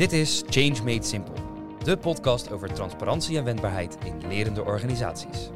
[0.00, 1.34] Dit is Change Made Simple,
[1.84, 5.50] de podcast over transparantie en wendbaarheid in lerende organisaties.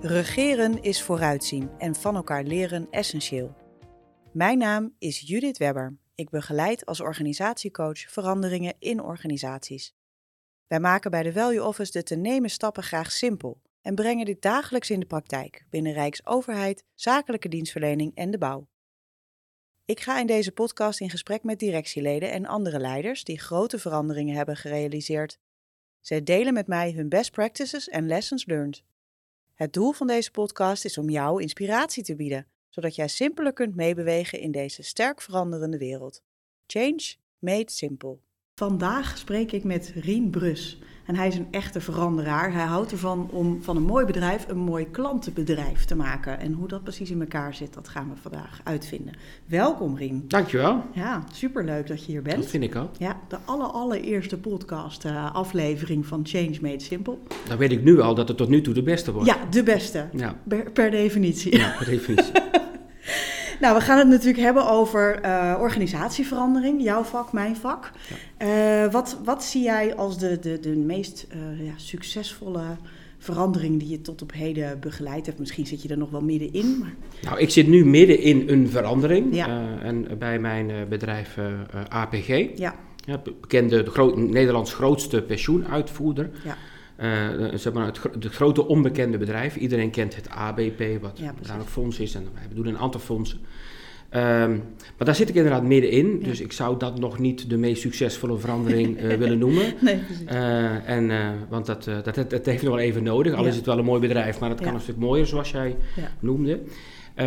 [0.00, 3.54] Regeren is vooruitzien en van elkaar leren essentieel.
[4.32, 5.96] Mijn naam is Judith Webber.
[6.14, 9.94] Ik begeleid als organisatiecoach veranderingen in organisaties.
[10.66, 14.42] Wij maken bij de Value Office de te nemen stappen graag simpel en brengen dit
[14.42, 18.68] dagelijks in de praktijk binnen Rijksoverheid, zakelijke dienstverlening en de bouw.
[19.86, 24.36] Ik ga in deze podcast in gesprek met directieleden en andere leiders die grote veranderingen
[24.36, 25.38] hebben gerealiseerd.
[26.00, 28.82] Zij delen met mij hun best practices en lessons learned.
[29.54, 33.76] Het doel van deze podcast is om jou inspiratie te bieden, zodat jij simpeler kunt
[33.76, 36.22] meebewegen in deze sterk veranderende wereld.
[36.66, 38.18] Change made simple.
[38.60, 40.78] Vandaag spreek ik met Rien Brus.
[41.06, 42.52] En hij is een echte veranderaar.
[42.52, 46.38] Hij houdt ervan om van een mooi bedrijf een mooi klantenbedrijf te maken.
[46.38, 49.14] En hoe dat precies in elkaar zit, dat gaan we vandaag uitvinden.
[49.46, 50.24] Welkom Rien.
[50.28, 50.84] Dankjewel.
[50.92, 52.36] Ja, superleuk dat je hier bent.
[52.36, 52.96] Dat vind ik ook.
[52.98, 57.16] Ja, de aller, allereerste podcast uh, aflevering van Change Made Simple.
[57.48, 59.28] Dan weet ik nu al dat het tot nu toe de beste wordt.
[59.28, 60.08] Ja, de beste.
[60.12, 60.36] Ja.
[60.48, 61.56] Per, per definitie.
[61.56, 62.32] Ja, per definitie.
[63.60, 67.92] Nou, we gaan het natuurlijk hebben over uh, organisatieverandering, jouw vak, mijn vak.
[68.38, 68.84] Ja.
[68.84, 72.64] Uh, wat, wat zie jij als de, de, de meest uh, ja, succesvolle
[73.18, 75.38] verandering die je tot op heden begeleid hebt?
[75.38, 76.78] Misschien zit je er nog wel middenin.
[76.78, 76.94] Maar...
[77.22, 79.34] Nou, ik zit nu midden in een verandering.
[79.34, 79.78] Ja.
[79.82, 81.38] en bij mijn bedrijf
[81.88, 82.58] APG.
[82.58, 82.74] Ja.
[83.06, 86.30] Ja, bekende, de groot, Nederlands grootste pensioenuitvoerder.
[86.44, 86.56] Ja.
[87.00, 89.56] Uh, zeg maar het, het, grote onbekende bedrijf.
[89.56, 92.14] Iedereen kent het ABP, wat ja, daar een fonds is.
[92.14, 93.38] En wij doen een aantal fondsen.
[94.10, 94.62] Um,
[94.96, 96.18] maar daar zit ik inderdaad middenin.
[96.20, 96.26] Ja.
[96.26, 99.64] Dus ik zou dat nog niet de meest succesvolle verandering uh, willen noemen.
[99.80, 101.10] Nee, uh, en,
[101.48, 103.34] want dat, dat, dat, dat, heeft nog wel even nodig.
[103.34, 105.76] Al is het wel een mooi bedrijf, maar het kan een stuk mooier, zoals jij
[106.20, 106.60] noemde.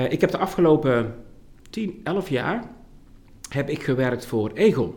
[0.09, 1.15] ik heb de afgelopen
[1.69, 2.63] 10, 11 jaar
[3.49, 4.93] heb ik gewerkt voor Egon.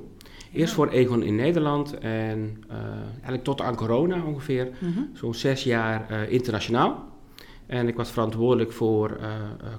[0.52, 2.76] Eerst voor Egon in Nederland en uh,
[3.12, 5.10] eigenlijk tot aan corona ongeveer, mm -hmm.
[5.12, 7.10] zo'n zes jaar uh, internationaal.
[7.66, 9.26] En ik was verantwoordelijk voor uh,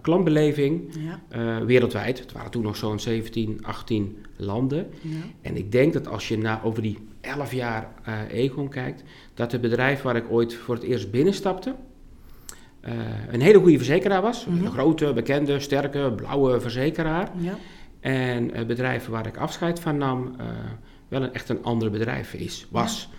[0.01, 0.89] klantbeleving
[1.29, 1.66] ja.
[1.66, 2.19] wereldwijd.
[2.19, 4.88] Het waren toen nog zo'n 17, 18 landen.
[5.01, 5.17] Ja.
[5.41, 7.94] En ik denk dat als je na, over die 11 jaar
[8.31, 11.75] Egon kijkt, dat het bedrijf waar ik ooit voor het eerst binnenstapte,
[13.29, 14.45] een hele goede verzekeraar was.
[14.45, 14.66] Mm -hmm.
[14.66, 17.31] Een grote, bekende, sterke, blauwe verzekeraar.
[17.38, 17.57] Ja.
[18.03, 20.47] En het bedrijf waar ik afscheid van nam, uh,
[21.07, 23.09] wel een, echt een ander bedrijf is, was.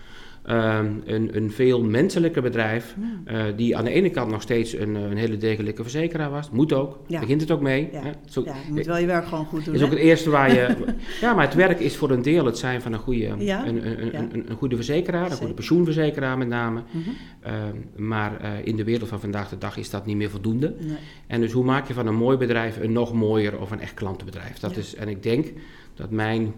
[0.50, 2.96] Um, een, een, veel menselijker bedrijf,
[3.26, 3.48] ja.
[3.48, 6.50] uh, die aan de ene kant nog steeds een, een hele degelijke verzekeraar was.
[6.50, 7.20] Moet ook, ja.
[7.20, 7.88] begint het ook mee.
[7.92, 9.74] Ja, Zo, ja je moet wel je werk gewoon goed doen.
[9.74, 9.86] is hè?
[9.86, 10.76] ook het eerste waar je...
[11.20, 14.16] ja, maar het werk is voor een deel het zijn van een goede, een, een,
[14.18, 16.82] een, een, goede verzekeraar, een goede pensioenverzekeraar met name.
[16.90, 17.14] Mm -hmm.
[17.46, 17.52] uh,
[17.96, 20.74] maar uh, in de wereld van vandaag de dag is dat niet meer voldoende.
[20.80, 20.96] Nee.
[21.26, 23.94] En dus hoe maak je van een mooi bedrijf een nog mooier of een echt
[23.94, 24.58] klantenbedrijf?
[24.58, 25.52] Dat is, en ik denk
[25.94, 26.54] dat mijn,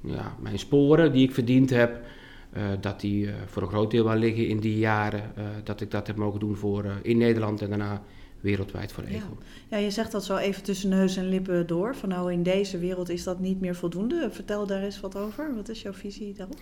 [0.00, 2.00] ja, mijn sporen die ik verdiend heb...
[2.56, 5.80] Uh, dat die uh, voor een groot deel wel liggen in die jaren uh, dat
[5.80, 8.02] ik dat heb mogen doen voor in Nederland en daarna
[8.40, 9.38] wereldwijd voor Egon.
[9.68, 9.76] Ja.
[9.76, 11.96] ja, je zegt dat zo even tussen neus en lippen door.
[11.96, 14.28] Van nou, in deze wereld is dat niet meer voldoende.
[14.30, 15.54] Vertel daar eens wat over.
[15.54, 16.58] Wat is jouw visie daarop?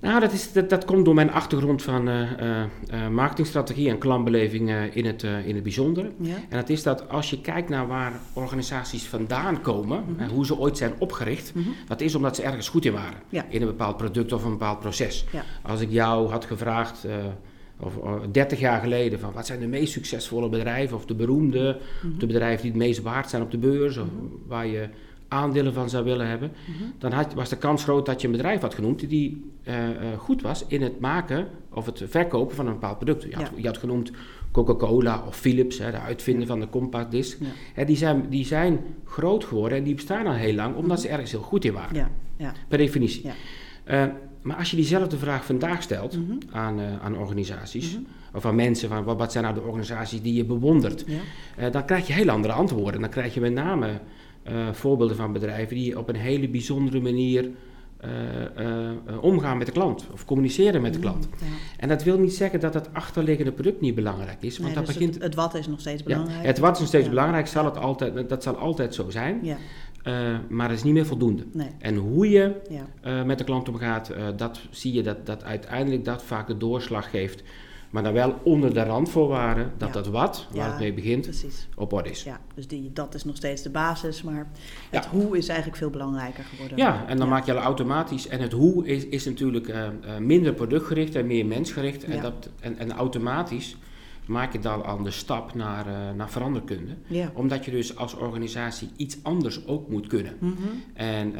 [0.00, 2.62] Nou, dat, is, dat, dat komt door mijn achtergrond van uh, uh,
[2.92, 6.10] uh, marketingstrategie en klantbeleving in, het, in het bijzonder.
[6.16, 6.34] Ja.
[6.48, 10.28] En dat is dat als je kijkt naar waar organisaties vandaan komen, mm -hmm.
[10.28, 11.74] hoe ze ooit zijn opgericht, mm -hmm.
[11.86, 13.18] dat is omdat ze ergens goed in waren.
[13.28, 13.44] Ja.
[13.48, 15.24] In een bepaald product of een bepaald proces.
[15.32, 15.44] Ja.
[15.62, 17.06] Als ik jou had gevraagd,
[17.80, 17.98] of
[18.32, 22.12] 30 jaar geleden, van wat zijn de meest succesvolle bedrijven, of de beroemde, mm -hmm.
[22.12, 24.06] of de bedrijven die het meest waard zijn op de beurs, of
[24.46, 24.88] waar je
[25.30, 26.92] aandelen van zou willen hebben, mm -hmm.
[26.98, 29.94] dan had, was de kans groot dat je een bedrijf had genoemd die uh, uh,
[30.18, 33.22] goed was in het maken of het verkopen van een bepaald product.
[33.22, 33.52] Je had, ja.
[33.56, 34.10] je had genoemd
[34.52, 36.48] Coca-Cola of Philips, hè, de uitvinder ja.
[36.48, 37.38] van de compact disc.
[37.40, 37.46] Ja.
[37.74, 40.90] Hè, die, zijn, die zijn groot geworden en die bestaan al heel lang omdat mm
[40.90, 40.98] -hmm.
[40.98, 41.96] ze ergens heel goed in waren.
[42.68, 43.30] Per definitie.
[43.90, 44.04] Uh,
[44.42, 46.38] maar als je diezelfde vraag vandaag stelt mm -hmm.
[46.50, 48.06] aan, aan organisaties, -hmm.
[48.34, 51.04] of aan mensen, van wat, wat zijn nou de organisaties die je bewondert,
[51.70, 53.00] dan krijg je heel andere antwoorden.
[53.00, 54.00] Dan krijg je met name
[54.48, 57.50] uh, voorbeelden van bedrijven die op een hele bijzondere manier
[58.04, 58.10] uh,
[58.58, 61.28] uh, omgaan met de klant of communiceren met de klant.
[61.38, 61.46] Ja.
[61.76, 64.58] En dat wil niet zeggen dat het achterliggende product niet belangrijk is.
[64.58, 65.14] Want nee, dat dus begint...
[65.14, 66.40] het, het, wat is nog steeds belangrijk.
[66.40, 67.10] Ja, het wat is nog steeds ja.
[67.10, 69.40] belangrijk, zal het altijd, dat zal altijd zo zijn.
[69.42, 69.56] Ja.
[70.48, 71.44] maar het is niet meer voldoende.
[71.52, 71.68] Nee.
[71.78, 72.52] En hoe je
[73.24, 77.42] met de klant omgaat, dat zie je dat, dat uiteindelijk dat vaak de doorslag geeft
[77.90, 79.94] maar dan wel onder de randvoorwaarden dat ja.
[79.94, 81.68] dat wat, waar ja, het mee begint, precies.
[81.74, 82.22] op orde is.
[82.22, 84.50] Ja, dus die, dat is nog steeds de basis, maar
[84.90, 85.10] het ja.
[85.10, 86.76] hoe is eigenlijk veel belangrijker geworden.
[86.76, 90.16] Ja, en dan maak je al automatisch, en het hoe is, is natuurlijk uh, uh,
[90.18, 92.04] minder productgericht en meer mensgericht.
[92.04, 93.76] En, dat, en, en automatisch
[94.26, 96.92] maak je dan al de stap naar, uh, naar veranderkunde.
[97.34, 100.36] Omdat je dus als organisatie iets anders ook moet kunnen.
[100.38, 100.54] Mhm.
[100.92, 101.34] En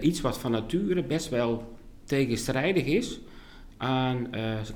[0.00, 3.20] iets wat van nature best wel tegenstrijdig is
[3.78, 4.28] aan,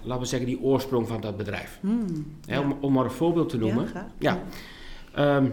[0.02, 1.78] laten we zeggen, die oorsprong van dat bedrijf.
[1.81, 2.26] Hmm.
[2.49, 3.88] om, om, maar een voorbeeld te noemen.
[4.19, 4.43] Ja,
[5.14, 5.46] ehm,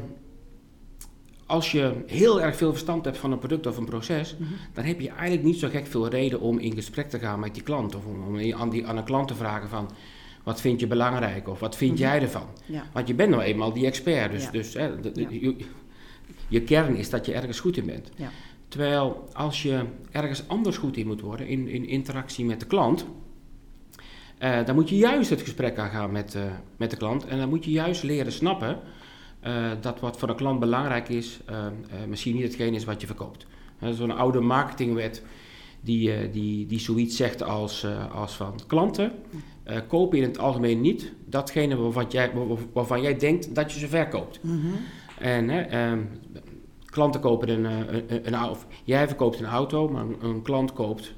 [1.49, 4.51] als je heel erg veel verstand hebt van een product of een proces, mhm.
[4.73, 7.53] dan heb je eigenlijk niet zo gek veel reden om in gesprek te gaan met
[7.53, 7.95] die klant.
[7.95, 9.89] Of om, om aan, die, aan een klant te vragen van,
[10.43, 12.01] wat vind je belangrijk of wat vind mhm.
[12.01, 12.47] jij ervan?
[12.93, 15.55] Want je bent nou eenmaal die expert, dus, dus hè, je,
[16.47, 18.09] je, kern is dat je ergens goed in bent.
[18.15, 18.29] Ja.
[18.67, 23.05] Terwijl als je ergens anders goed in moet worden, in, in interactie met de klant,
[24.39, 26.41] uh, dan moet je juist het gesprek aangaan met, uh,
[26.77, 28.79] met de klant en dan moet je juist leren snappen
[29.43, 31.39] uh, dat wat voor een klant belangrijk is,
[32.07, 33.45] misschien niet hetgeen is wat je verkoopt.
[33.79, 35.23] Dat is zo'n oude marketingwet
[35.81, 39.11] die, die, die zoiets zegt als, als van klanten
[39.87, 42.31] kopen in het algemeen niet datgene waarvan jij,
[42.73, 44.39] waarvan jij denkt dat je ze verkoopt.
[44.43, 44.75] Mm -hmm.
[45.19, 46.09] En um,
[46.85, 51.13] klanten kopen een, een, een, een, jij verkoopt een auto, maar een, een klant koopt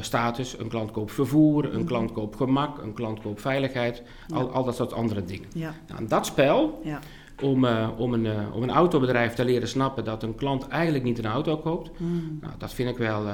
[0.00, 1.86] status, een klant koopt vervoer, een mhm.
[1.86, 4.02] klant koopt gemak, een klant koopt veiligheid,
[4.34, 5.48] al, al dat soort andere dingen.
[5.54, 5.74] Ja.
[5.88, 7.00] Nou, dat spel, ja
[7.42, 11.04] om, uh, om, een, uh, om een autobedrijf te leren snappen dat een klant eigenlijk
[11.04, 11.90] niet een auto koopt.
[11.96, 12.38] Hmm.
[12.40, 13.24] Nou, dat vind ik wel,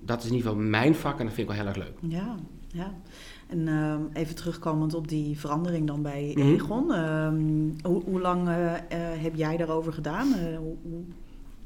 [0.00, 2.12] dat is in ieder geval mijn vak en dat vind ik wel heel erg leuk.
[2.12, 2.34] Ja,
[2.66, 2.92] ja.
[3.46, 6.92] En ehm, even terugkomend op die verandering dan bij mm Egon.
[6.92, 7.36] Ehm,
[7.82, 8.48] hoe, hoe, lang
[9.20, 10.34] heb jij daarover gedaan?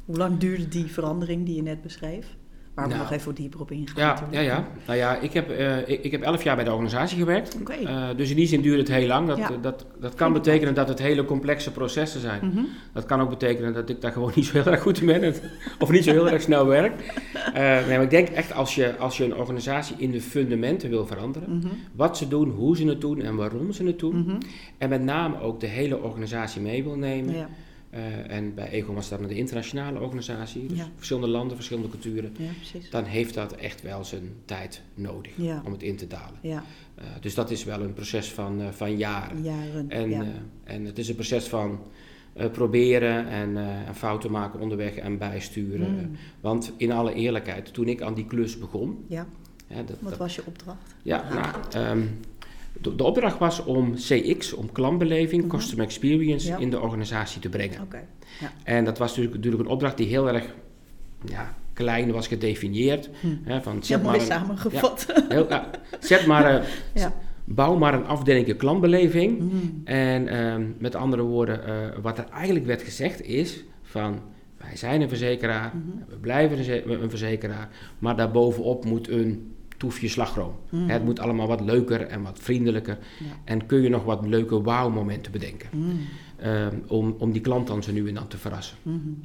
[0.05, 2.37] Hoe lang duurde die verandering die je net beschreef?
[2.81, 3.97] Waar we nog even dieper op ingaan.
[3.97, 4.69] Ja, ja, ja.
[4.87, 7.57] Nou ja, ik heb, uh, ik, ik, heb elf jaar bij de organisatie gewerkt.
[7.61, 7.83] Okay.
[7.83, 9.27] Uh, dus in die zin duurt het heel lang.
[9.29, 9.51] Dat, ja.
[9.61, 12.41] dat, dat kan betekenen dat het hele complexe processen zijn.
[12.43, 12.67] Mm -hmm.
[12.93, 15.35] Dat kan ook betekenen dat ik daar gewoon niet zo heel erg goed in ben.
[15.79, 17.23] of niet zo heel erg snel werk.
[17.35, 17.55] Uh,
[17.87, 21.07] nee, maar ik denk echt als je, als je een organisatie in de fundamenten wil
[21.07, 21.51] veranderen.
[21.51, 21.71] Mm -hmm.
[21.93, 24.17] Wat ze doen, hoe ze het doen en waarom ze het doen.
[24.17, 24.39] Mm -hmm.
[24.79, 27.35] En met name ook de hele organisatie mee wil nemen.
[27.35, 27.49] Ja.
[27.95, 32.37] Uh, en bij EGO was dat een internationale organisatie, dus verschillende landen, verschillende culturen.
[32.39, 35.33] Ja, dan heeft dat echt wel zijn tijd nodig
[35.65, 36.39] om het in te dalen.
[36.43, 36.55] Uh,
[37.21, 39.43] dus dat is wel een proces van, uh, van jaren.
[39.43, 40.33] jaren en,
[40.65, 41.81] en het is een proces van
[42.53, 45.93] proberen en, en, fouten maken onderweg en bijsturen.
[45.93, 46.17] Mm.
[46.41, 49.05] Want in alle eerlijkheid, toen ik aan die klus begon.
[49.09, 49.27] Ja.
[49.87, 50.95] Dat, Wat was je opdracht?
[51.03, 52.21] Ja, nou, um,
[52.81, 55.57] de, de, opdracht was om CX, om klantbeleving, mhm.
[55.57, 57.83] customer experience, in de organisatie te brengen.
[57.83, 58.05] Okay.
[58.41, 58.53] Ja.
[58.65, 60.55] En dat was natuurlijk, natuurlijk een opdracht die heel erg
[61.25, 63.11] ja, klein was gedefinieerd.
[63.21, 63.27] Hm.
[63.43, 65.07] Hè, van, zet maar een, samengevat.
[65.09, 65.47] Ja, heel,
[66.01, 66.69] zet maar,
[67.45, 69.39] bouw maar een afdeling klantbeleving.
[69.39, 69.47] Hm.
[69.85, 74.21] En uh, met andere woorden, uh, wat er eigenlijk werd gezegd is van...
[74.57, 76.05] Wij zijn een verzekeraar, mm -hmm.
[76.09, 76.59] we blijven
[77.03, 77.69] een verzekeraar,
[77.99, 80.55] maar daarbovenop moet een toefje slagroom.
[80.71, 80.89] Mm.
[80.89, 82.99] Het moet allemaal wat leuker en wat vriendelijker.
[83.45, 85.69] En kun je nog wat leuke wow-momenten bedenken.
[85.73, 85.99] Mm.
[86.45, 88.77] Um, om, om die klant dan zo nu en dan te verrassen.
[88.83, 89.21] Mm-hmm.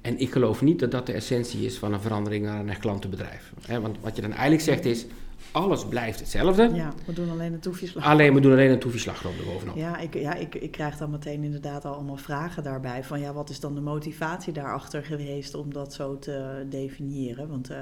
[0.00, 2.80] En ik geloof niet dat dat de essentie is van een verandering naar een echt
[2.80, 3.52] klantenbedrijf.
[3.68, 5.06] want wat je dan eigenlijk zegt is,
[5.52, 6.70] alles blijft hetzelfde.
[6.74, 8.12] Ja, we doen alleen een toefje slagroom.
[8.12, 9.76] Alleen, we doen alleen een toefje slagroom erbovenop.
[9.76, 13.04] Ja, ik, ja ik, ik krijg dan meteen inderdaad al allemaal vragen daarbij.
[13.04, 17.48] Van ja, wat is dan de motivatie daarachter geweest om dat zo te definiëren?
[17.48, 17.76] Want uh,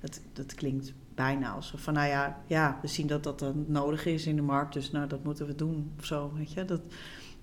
[0.00, 4.06] dat, dat klinkt bijna alsof van, nou ja, ja, we zien dat dat dan nodig
[4.06, 6.64] is in de markt, dus nou, dat moeten we doen of zo, weet je.
[6.64, 6.80] Dat,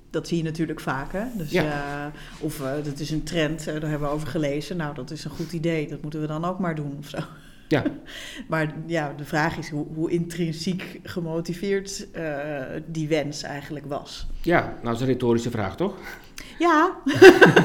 [0.10, 1.28] dat zie je natuurlijk vaker.
[1.38, 2.06] Dus, ja.
[2.06, 4.78] uh, of uh, dat is een trend, uh, daar hebben we over gelezen.
[4.78, 7.18] Nou, dat is een goed idee, dat moeten we dan ook maar doen of zo.
[7.68, 7.84] Ja.
[8.50, 12.08] maar ja, de vraag is hoe, hoe intrinsiek gemotiveerd
[12.86, 14.28] die wens eigenlijk was.
[14.42, 15.96] Ja, nou, dat is een retorische vraag, toch?
[16.60, 16.98] Ja.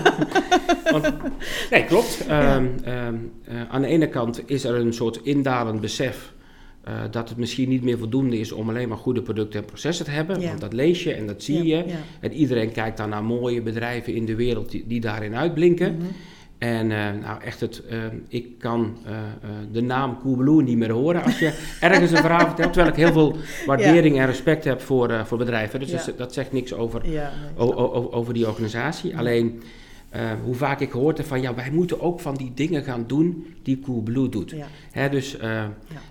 [0.92, 1.12] Want,
[1.70, 2.24] nee, klopt.
[2.28, 2.56] Ja.
[2.56, 6.32] Um, um, uh, aan de ene kant is er een soort indalend besef
[6.88, 10.04] uh, dat het misschien niet meer voldoende is om alleen maar goede producten en processen
[10.04, 10.40] te hebben.
[10.40, 10.48] Ja.
[10.48, 11.84] Want dat lees je en dat zie je.
[12.20, 15.92] En iedereen kijkt dan naar mooie bedrijven in de wereld die, die daarin uitblinken.
[15.92, 16.08] Mm -hmm.
[16.60, 17.98] En uh, nou echt, het, uh,
[18.28, 19.12] ik kan uh,
[19.72, 22.72] de naam Coolblue niet meer horen als je ergens een verhaal vertelt.
[22.72, 23.36] Terwijl ik heel veel
[23.66, 24.20] waardering ja.
[24.20, 25.80] en respect heb voor, voor bedrijven.
[25.80, 25.96] Dus ja.
[25.96, 29.16] dat, dat, zegt niks over, ja, nee, over die organisatie.
[29.16, 29.62] Alleen
[30.16, 33.04] uh, hoe vaak ik gehoord heb van ja, wij moeten ook van die dingen gaan
[33.06, 34.50] doen die Coolblue doet.
[34.50, 34.66] Ja.
[34.90, 35.70] Hè, dus, uh, ja.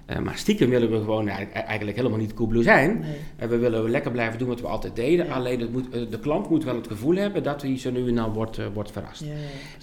[0.09, 2.99] uh, maar stiekem willen we gewoon eigenlijk helemaal niet Coolblue zijn.
[3.37, 3.49] Nee.
[3.49, 5.25] we willen lekker blijven doen wat we altijd deden.
[5.25, 5.33] Ja.
[5.33, 8.15] Alleen het moet, de klant moet wel het gevoel hebben dat hij zo nu en
[8.15, 9.23] dan wordt, wordt verrast.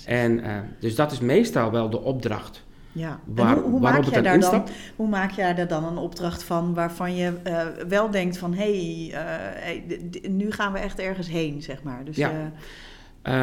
[0.04, 0.42] en,
[0.80, 2.64] dus dat is meestal wel de opdracht.
[2.92, 4.64] Ja, waar, hoe, hoe maak jij daar dan,
[4.96, 7.32] hoe maak jij daar dan een opdracht van waarvan je
[7.88, 9.25] wel denkt van hé, hey,
[9.61, 12.04] hey, nu gaan we echt ergens heen, zeg maar.
[12.04, 12.52] Dus, ja.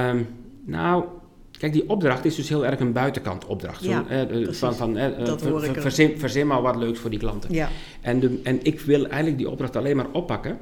[0.09, 0.27] Um,
[0.65, 1.03] nou,
[1.51, 3.83] kijk, die opdracht is dus heel erg een buitenkant opdracht.
[3.83, 7.53] Ja, eh, van, van eh, ver, verzin, verzin, maar wat leuks voor die klanten.
[7.53, 7.69] Ja.
[8.01, 10.57] En, de, en ik wil eigenlijk die opdracht alleen maar oppakken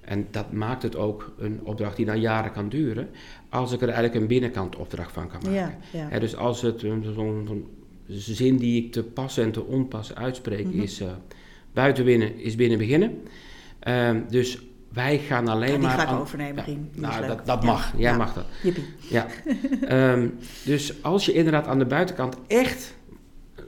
[0.00, 3.08] En dat maakt het ook een opdracht die dan jaren kan duren,
[3.48, 5.78] als ik er eigenlijk een binnenkant opdracht van kan maken.
[6.10, 7.66] Ja, dus als het zo'n
[8.08, 10.80] zin die ik te pas en te onpas uitspreek mhm.
[10.80, 11.08] is, uh,
[11.72, 13.22] buiten binnen is binnen beginnen.
[13.78, 14.62] Ehm, dus
[14.94, 16.06] wij gaan alleen ja, die maar.
[16.06, 16.90] Die overnemen, Rien.
[16.94, 17.92] nou, dat, dat mag.
[17.96, 18.44] Jij mag dat.
[18.62, 18.84] Jippie.
[18.98, 19.26] Ja.
[20.12, 22.94] um, dus als je inderdaad aan de buitenkant echt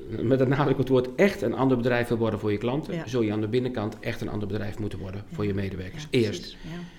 [0.09, 3.03] met het nadruk op het woord echt een ander bedrijf wil worden voor je klanten,
[3.05, 6.07] zul je aan de binnenkant echt een ander bedrijf moeten worden voor je medewerkers.
[6.11, 6.57] Eerst.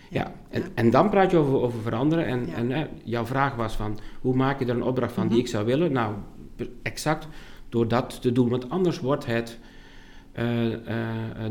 [0.10, 0.34] Ja.
[0.50, 2.25] En, en dan praat je over, over veranderen.
[2.25, 5.46] En, en jouw vraag was van hoe maak je er een opdracht van die mhm.
[5.46, 5.91] ik zou willen?
[5.91, 6.13] Nou,
[6.81, 7.27] exact
[7.69, 8.50] door dat te doen.
[8.50, 9.60] Want anders wordt het
[10.39, 10.77] uh, uh,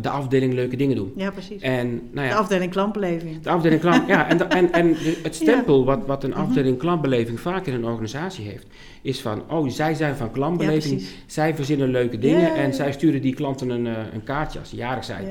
[0.00, 1.12] de afdeling leuke dingen doen.
[1.16, 1.62] Ja, precies.
[1.62, 3.43] En, nou ja, de afdeling klantbeleving.
[3.43, 4.28] De afdeling klant, ja.
[4.28, 6.40] En, en, en het stempel wat, wat een mhm.
[6.40, 8.66] afdeling klantbeleving vaak in een organisatie heeft,
[9.02, 13.35] is van, oh, zij zijn van klantbeleving, zij verzinnen leuke dingen en zij sturen die
[13.35, 15.26] klanten een, een kaartje als ze jarig zijn.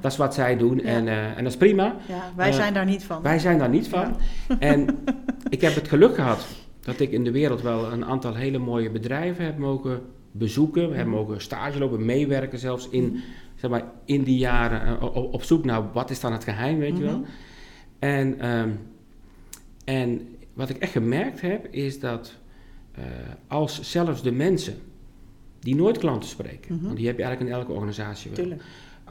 [0.00, 1.96] Dat is wat zij doen en, en dat is prima.
[2.36, 3.22] wij zijn daar niet van.
[3.22, 4.16] Wij zijn daar niet van.
[4.58, 4.86] En
[5.48, 6.46] ik heb het geluk gehad
[6.80, 10.00] dat ik in de wereld wel een aantal hele mooie bedrijven heb mogen
[10.38, 10.88] bezoeken.
[10.88, 13.20] We hebben mogen stage lopen, meewerken zelfs in,
[13.54, 16.96] zeg maar, in die jaren uh, op, zoek naar wat is dan het geheim, weet
[16.96, 17.18] je wel.
[17.18, 17.28] Mhm.
[17.98, 18.78] En, um,
[19.84, 22.34] en wat ik echt gemerkt heb, is dat
[22.98, 23.04] uh,
[23.46, 24.74] als zelfs de mensen
[25.60, 28.46] die nooit klanten spreken, mm want die heb je eigenlijk in elke organisatie wel.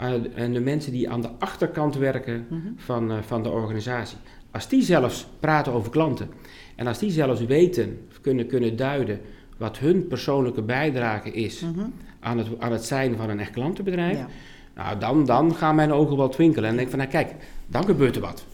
[0.02, 2.74] Uh, en de mensen die aan de achterkant werken mm -hmm.
[2.76, 4.18] van, uh, van de organisatie,
[4.52, 6.30] als die zelfs praten over klanten
[6.76, 9.20] en als die zelfs weten, kunnen, kunnen duiden
[9.58, 11.86] wat hun persoonlijke bijdrage is mhm.
[12.20, 14.26] aan, het, aan het zijn van een echt klantenbedrijf,
[14.76, 16.70] nou, dan, dan gaan mijn ogen wel twinkelen.
[16.70, 17.36] En denk van, nou kijk,
[17.68, 18.46] dan gebeurt er wat.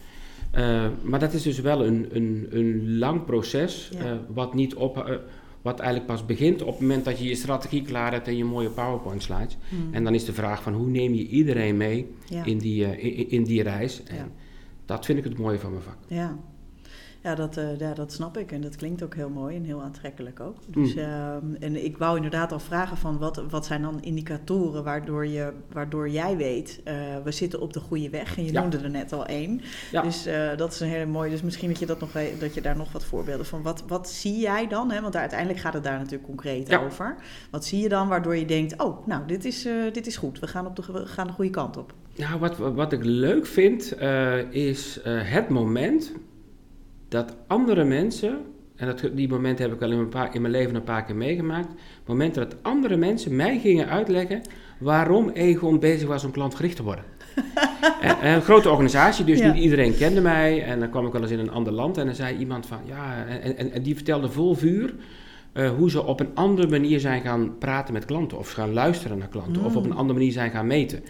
[0.57, 4.97] Uh, maar dat is dus wel een, een, een lang proces, uh, wat, niet op,
[4.97, 5.15] uh,
[5.61, 8.45] wat eigenlijk pas begint op het moment dat je je strategie klaar hebt en je
[8.45, 9.57] mooie PowerPoint slides.
[9.69, 9.93] Mm.
[9.93, 12.45] En dan is de vraag van hoe neem je iedereen mee ja.
[12.45, 14.03] in, die, in, in, die reis.
[14.03, 14.31] En
[14.85, 15.97] dat vind ik het mooie van mijn vak.
[16.07, 16.37] Ja,
[17.23, 18.51] ja dat, uh, ja, dat snap ik.
[18.51, 20.57] En dat klinkt ook heel mooi en heel aantrekkelijk ook.
[20.67, 25.27] Dus, uh, en ik wou inderdaad al vragen van wat, wat zijn dan indicatoren waardoor,
[25.27, 28.37] je, waardoor jij weet, uh, we zitten op de goede weg.
[28.37, 29.61] En je noemde er net al één.
[29.91, 30.01] Ja.
[30.01, 31.29] Dus eh, dat is een hele mooie.
[31.29, 33.61] Dus misschien dat je, dat nog, dat je daar nog wat voorbeelden van.
[33.61, 34.91] Wat, wat zie jij dan?
[34.91, 35.01] Hè?
[35.01, 37.15] Want uiteindelijk gaat het daar natuurlijk concreet over.
[37.51, 40.39] Wat zie je dan waardoor je denkt, oh, nou, dit is, dit is goed.
[40.39, 41.93] We gaan, op de, we gaan de goede kant op.
[42.15, 44.01] Nou, wat, wat ik leuk vind,
[44.51, 46.13] is het moment
[47.13, 48.37] dat andere mensen,
[48.75, 51.03] en dat, die momenten heb ik al in mijn, paar, in mijn leven een paar
[51.03, 51.67] keer meegemaakt,
[52.05, 54.41] momenten dat andere mensen mij gingen uitleggen
[54.79, 57.03] waarom Egon bezig was om klantgericht te worden.
[58.01, 60.63] en, een grote organisatie, dus niet iedereen kende mij.
[60.63, 62.79] En dan kwam ik wel eens in een ander land en dan zei iemand van,
[62.85, 64.93] ja, en, en, en die vertelde vol vuur
[65.53, 69.17] uh, hoe ze op een andere manier zijn gaan praten met klanten of gaan luisteren
[69.17, 69.97] naar klanten of op een mm.
[69.97, 71.03] andere manier zijn gaan meten.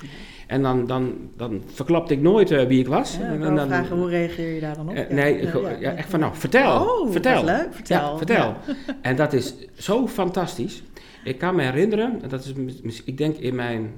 [0.53, 3.17] En dan, dan, dan verklapte ik nooit uh, wie ik was.
[3.17, 4.95] Ja, en dan, vragen, hoe reageer je daar dan op?
[4.95, 6.81] Uh, nee, ja, ja, echt van nou, vertel.
[6.81, 7.43] Oh, vertel.
[7.43, 8.17] leuk, vertel.
[8.17, 8.55] vertel.
[9.01, 10.83] en dat is zo fantastisch.
[11.24, 13.91] Ik kan me herinneren, dat is, ik denk in mijn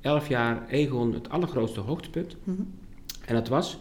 [0.00, 2.36] elf jaar Egon het allergrootste hoogtepunt.
[2.44, 2.72] Mm -hmm.
[3.24, 3.78] En dat was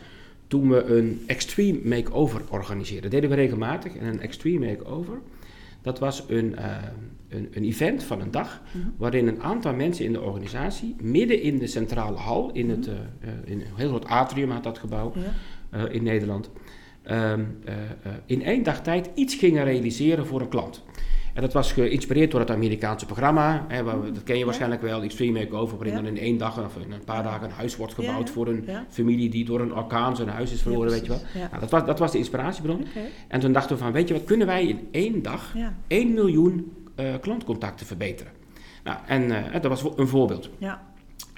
[0.47, 3.11] toen we een extreme makeover organiseerden.
[3.11, 3.95] Dat deden we regelmatig.
[3.95, 5.21] En een extreme makeover,
[5.83, 6.75] dat was een, uh,
[7.29, 8.87] een, een, event van een dag, mhm.
[8.97, 12.93] waarin een aantal mensen in de organisatie, midden in de centrale hal, in, het, uh,
[13.45, 15.13] in een heel groot atrium had dat gebouw
[15.71, 15.87] ja.
[15.87, 16.49] in Nederland,
[17.11, 17.57] um,
[18.25, 20.83] in één dag tijd iets gingen realiseren voor een klant.
[21.33, 23.65] En dat was geïnspireerd door het Amerikaanse programma.
[23.67, 26.75] Hè, waar, dat ken je waarschijnlijk wel, Extreme Makeover, waarin dan in één dag of
[26.75, 30.15] in een paar dagen een huis wordt gebouwd voor een familie die door een orkaan
[30.15, 31.21] zijn huis is verloren, weet je wel.
[31.33, 32.85] Nou, dat, was, dat was de inspiratiebron.
[32.89, 33.09] Okay.
[33.27, 35.53] En toen dachten we van, weet je wat, kunnen wij in één dag
[35.87, 38.31] 1 miljoen uh, klantcontacten verbeteren?
[38.83, 40.49] Nou, en uh, dat was een voorbeeld.
[40.57, 40.81] Ja.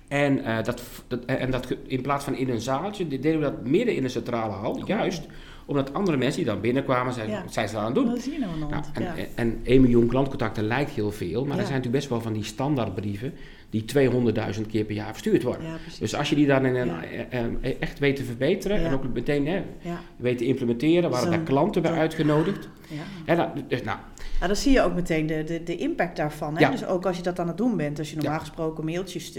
[0.08, 3.66] En, uh, dat, dat, en dat in plaats van in een zaaltje, deden we dat
[3.66, 5.28] midden in een centrale hal, juist
[5.66, 8.08] omdat andere mensen die dan binnenkwamen, zeiden, wat zijn ze aan het doen?
[8.08, 11.58] Wat is hier nou aan nou, en, en 1 miljoen klantcontacten lijkt heel veel, maar
[11.58, 13.34] er zijn natuurlijk best wel van die standaardbrieven
[13.70, 13.86] die
[14.56, 15.68] 200.000 keer per jaar verstuurd worden.
[16.00, 19.14] Dus als je die dan in een, eh, eh, echt weet te verbeteren en ook
[19.14, 19.64] meteen hè,
[20.16, 22.70] weet te implementeren, waren daar klanten bij uitgenodigd.
[23.26, 23.36] Ja.
[23.36, 23.98] Nou, dus, nou,
[24.40, 26.54] ja, dan zie je ook meteen de, de, de impact daarvan.
[26.54, 26.60] Hè?
[26.60, 26.70] Ja.
[26.70, 29.38] Dus ook als je dat aan het doen bent, als je normaal gesproken mailtjes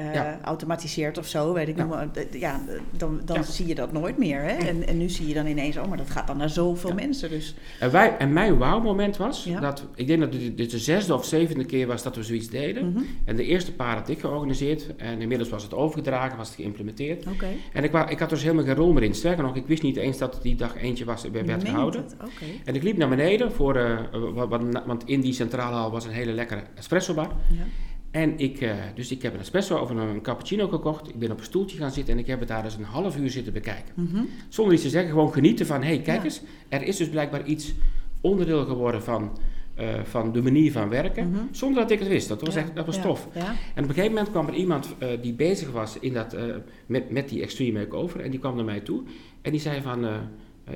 [0.00, 0.38] uh, ja.
[0.42, 1.84] automatiseert of zo, weet ik ja.
[1.84, 4.40] maar, ja, dan, dan zie je dat nooit meer.
[4.40, 4.52] Hè?
[4.52, 7.30] En, en nu zie je dan ineens, oh, maar dat gaat dan naar zoveel mensen.
[7.30, 7.54] Dus.
[7.80, 11.64] En, wij, en mijn wauw-moment was, dat, ik denk dat dit de zesde of zevende
[11.64, 12.84] keer was dat we zoiets deden.
[12.84, 13.06] Mm -hmm.
[13.24, 17.26] En de eerste paar had ik georganiseerd en inmiddels was het overgedragen, was het geïmplementeerd.
[17.26, 17.56] Okay.
[17.72, 19.14] En ik, ik had dus helemaal geen rol meer in.
[19.14, 22.04] Sterker nog, ik wist niet eens dat die dag eentje was, werd gehouden.
[22.14, 22.60] Okay.
[22.64, 23.76] En ik liep naar beneden voor...
[23.76, 23.98] Uh,
[24.86, 27.32] want in die centrale hal was een hele lekkere espresso bar.
[27.48, 27.64] Ja.
[28.10, 31.08] En ik, uh, dus ik heb een espresso of een cappuccino gekocht.
[31.08, 33.16] Ik ben op een stoeltje gaan zitten en ik heb het daar dus een half
[33.16, 33.94] uur zitten bekijken.
[33.94, 34.22] Mhm.
[34.48, 37.46] Zonder iets te zeggen, gewoon genieten van, hé, hey, kijk eens, er is dus blijkbaar
[37.46, 37.74] iets
[38.20, 39.38] onderdeel geworden van,
[39.80, 41.40] uh, van de manier van werken, mhm.
[41.50, 42.28] zonder dat ik het wist.
[42.28, 43.28] Dat was echt, dat was tof.
[43.34, 43.42] En
[43.82, 46.36] op een gegeven moment kwam er iemand uh, die bezig was in dat,
[46.86, 49.02] met, met die extreme makeover en die kwam naar mij toe
[49.42, 50.04] en die zei van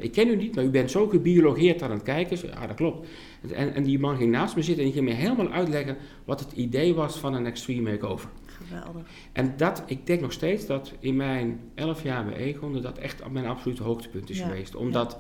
[0.00, 2.38] ik ken u niet, maar u bent zo gebiologeerd aan het kijken.
[2.46, 3.08] Ja, dat klopt.
[3.52, 6.52] En, en die man ging naast me zitten en ging me helemaal uitleggen wat het
[6.52, 8.28] idee was van een extreme makeover.
[8.46, 9.02] Geweldig.
[9.32, 13.30] En dat, ik denk nog steeds dat in mijn elf jaar bij Egon dat echt
[13.30, 14.74] mijn absolute hoogtepunt is geweest.
[14.74, 15.18] Omdat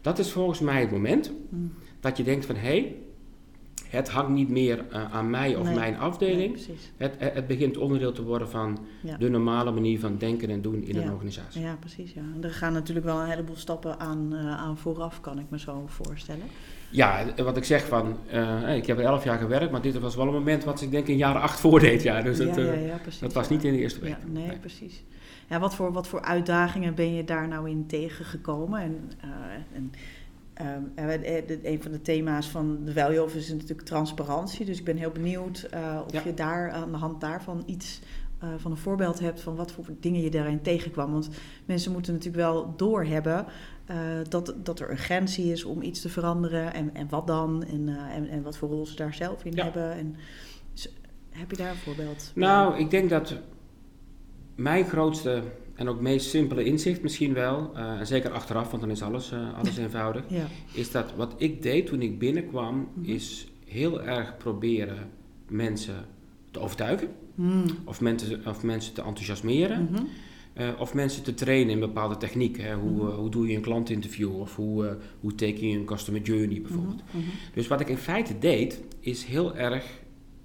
[0.00, 1.72] dat is volgens mij het moment mm.
[2.00, 2.96] dat je denkt van hé, hey,
[3.96, 6.54] het hangt niet meer uh, aan mij of mijn afdeling.
[6.66, 8.78] Nee, het, het, begint onderdeel te worden van
[9.18, 11.02] de normale manier van denken en doen in ja.
[11.02, 11.60] een organisatie.
[11.60, 12.12] Ja, precies.
[12.12, 12.22] Ja.
[12.40, 15.82] Er gaan natuurlijk wel een heleboel stappen aan, uh, aan vooraf, kan ik me zo
[15.86, 16.44] voorstellen.
[16.90, 20.16] Ja, wat ik zeg van, uh, ik heb er elf jaar gewerkt, maar dit was
[20.16, 22.02] wel een moment wat ik denk in jaren acht voordeed.
[22.02, 22.54] Ja, dus dat,
[23.20, 24.16] dat was niet in de eerste week.
[24.26, 25.02] nee, nee, precies.
[25.48, 28.80] Ja, wat, voor, wat voor uitdagingen ben je daar nou in tegengekomen?
[28.80, 29.10] En,
[29.72, 29.92] en
[30.62, 30.92] Um,
[31.62, 34.66] een van de thema's van de Value Office is natuurlijk transparantie.
[34.66, 38.00] Dus ik ben heel benieuwd uh, of je daar aan de hand daarvan iets
[38.44, 41.12] uh, van een voorbeeld hebt van wat voor dingen je daarin tegenkwam.
[41.12, 41.28] Want
[41.64, 43.46] mensen moeten natuurlijk wel doorhebben
[43.90, 43.96] uh,
[44.28, 46.74] dat, dat er urgentie is om iets te veranderen.
[46.74, 47.64] En, en wat dan?
[47.64, 49.92] En, en, en, wat voor rol ze daar zelf in hebben.
[49.92, 50.16] En,
[50.72, 50.92] dus,
[51.30, 52.32] heb je daar een voorbeeld?
[52.34, 53.34] Nou, ik denk dat
[54.54, 55.42] mijn grootste
[55.76, 59.32] en ook meest simpele inzicht misschien wel, uh, en zeker achteraf, want dan is alles,
[59.32, 60.46] uh, alles eenvoudig, ja.
[60.72, 65.10] is dat wat ik deed toen ik binnenkwam, mm is heel erg proberen
[65.48, 66.04] mensen
[66.50, 67.64] te overtuigen, mm.
[67.84, 70.08] of, mensen, of mensen te enthousiasmeren, mm -hmm.
[70.58, 72.60] uh, of mensen te trainen in bepaalde techniek.
[72.60, 72.74] Hè?
[72.74, 73.10] Hoe, -hmm.
[73.10, 77.02] hoe doe je een klantinterview, of hoe, hoe teken je een customer journey bijvoorbeeld.
[77.10, 77.22] -hmm.
[77.54, 79.84] Dus wat ik in feite deed, is heel erg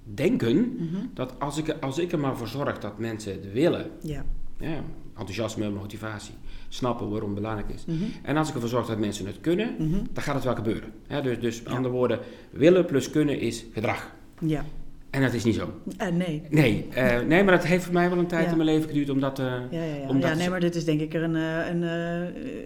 [0.03, 0.77] denken
[1.13, 4.25] dat als ik, als ik er maar voor zorg dat mensen het willen, ja.
[4.61, 4.83] Ja,
[5.21, 6.33] enthousiasme, motivatie,
[6.69, 7.85] snappen waarom het belangrijk is.
[7.85, 8.03] Mhm.
[8.21, 9.99] En als ik ervoor zorg dat mensen het kunnen, mhm.
[10.11, 10.91] dan gaat het wel gebeuren.
[11.23, 14.11] dus dus andere woorden, willen plus kunnen is gedrag.
[14.39, 14.65] Ja.
[15.09, 15.73] En dat is niet zo.
[16.01, 16.41] Uh, nee.
[16.49, 19.09] Nee, uh, nee, maar dat heeft voor mij wel een tijd in mijn leven geduurd
[19.09, 19.39] om dat...
[19.39, 20.07] Uh, ja, ja, ja.
[20.07, 21.83] Om ja nee, maar dit is denk ik een, een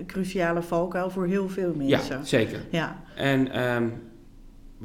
[0.06, 2.18] cruciale valkuil voor heel veel mensen.
[2.18, 2.60] Ja, zeker.
[2.70, 3.04] Ja.
[3.16, 3.94] En um,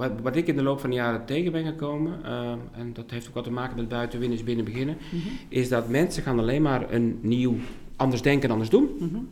[0.01, 3.11] wat, wat, ik in de loop van de jaren tegen ben gekomen, uh, en dat
[3.11, 5.31] heeft ook wat te maken met buiten winnen is binnen beginnen, mm -hmm.
[5.49, 7.55] is dat mensen gaan alleen maar een nieuw
[7.97, 8.91] anders denken, anders doen.
[8.99, 9.29] Mm -hmm.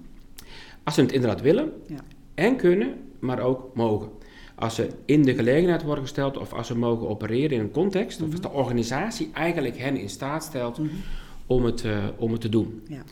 [0.85, 2.01] Als ze het inderdaad willen ja.
[2.35, 4.09] en kunnen, maar ook mogen.
[4.55, 8.19] Als ze in de gelegenheid worden gesteld of als ze mogen opereren in een context,
[8.19, 8.35] mm -hmm.
[8.35, 10.81] of als de organisatie eigenlijk hen in staat stelt
[11.47, 12.83] om, het, uh, om het te doen.
[12.89, 13.03] Ja.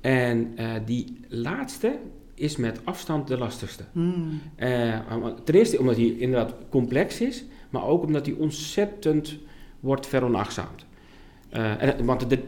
[0.00, 1.98] En uh, die laatste,
[2.34, 3.84] is met afstand de lastigste.
[3.92, 4.40] Hmm.
[4.58, 4.98] Uh,
[5.44, 9.38] ten eerste omdat hij inderdaad complex is, maar ook omdat hij ontzettend
[9.80, 10.84] wordt veronachtzaamd.
[11.52, 12.38] Uh, en, want dat,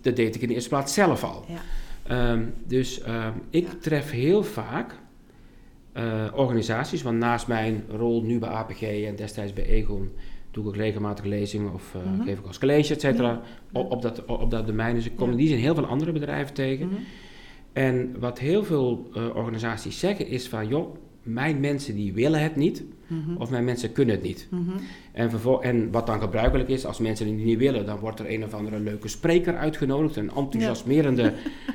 [0.00, 1.44] dat, deed ik in de eerste plaats zelf al.
[1.48, 2.32] Ja.
[2.32, 3.74] Um, dus um, ik ja.
[3.80, 4.94] tref heel vaak
[5.96, 10.10] uh, organisaties, want naast mijn rol nu bij APG en destijds bij Egon
[10.50, 12.24] doe ik regelmatig lezingen of uh, mm -hmm.
[12.24, 13.42] geef ik als college, et cetera, ja.
[13.72, 14.94] op, op, dat, op dat domein.
[14.94, 16.86] Dus ik kom in die zin heel veel andere bedrijven tegen.
[16.86, 17.04] Mm -hmm.
[17.76, 22.56] En wat heel veel uh, organisaties zeggen is van, joh, mijn mensen die willen het
[22.56, 23.36] niet, mm -hmm.
[23.36, 24.46] of mijn mensen kunnen het niet.
[24.50, 24.76] Mm -hmm.
[25.12, 28.44] en, en, wat dan gebruikelijk is, als mensen het niet willen, dan wordt er een
[28.44, 31.32] of andere leuke spreker uitgenodigd, een enthousiasmerende ja.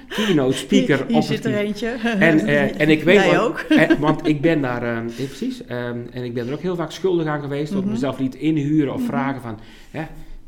[0.15, 0.97] keynote speaker.
[0.97, 1.87] Hier, hier zit er eentje.
[2.19, 3.59] En, uh, en ik weet Jij wat, ook.
[3.69, 7.25] Eh, want ik ben daar, uh, precies, en ik ben er ook heel vaak schuldig
[7.25, 7.87] aan geweest, mm -hmm.
[7.87, 9.59] dat ik mezelf liet inhuren of vragen van,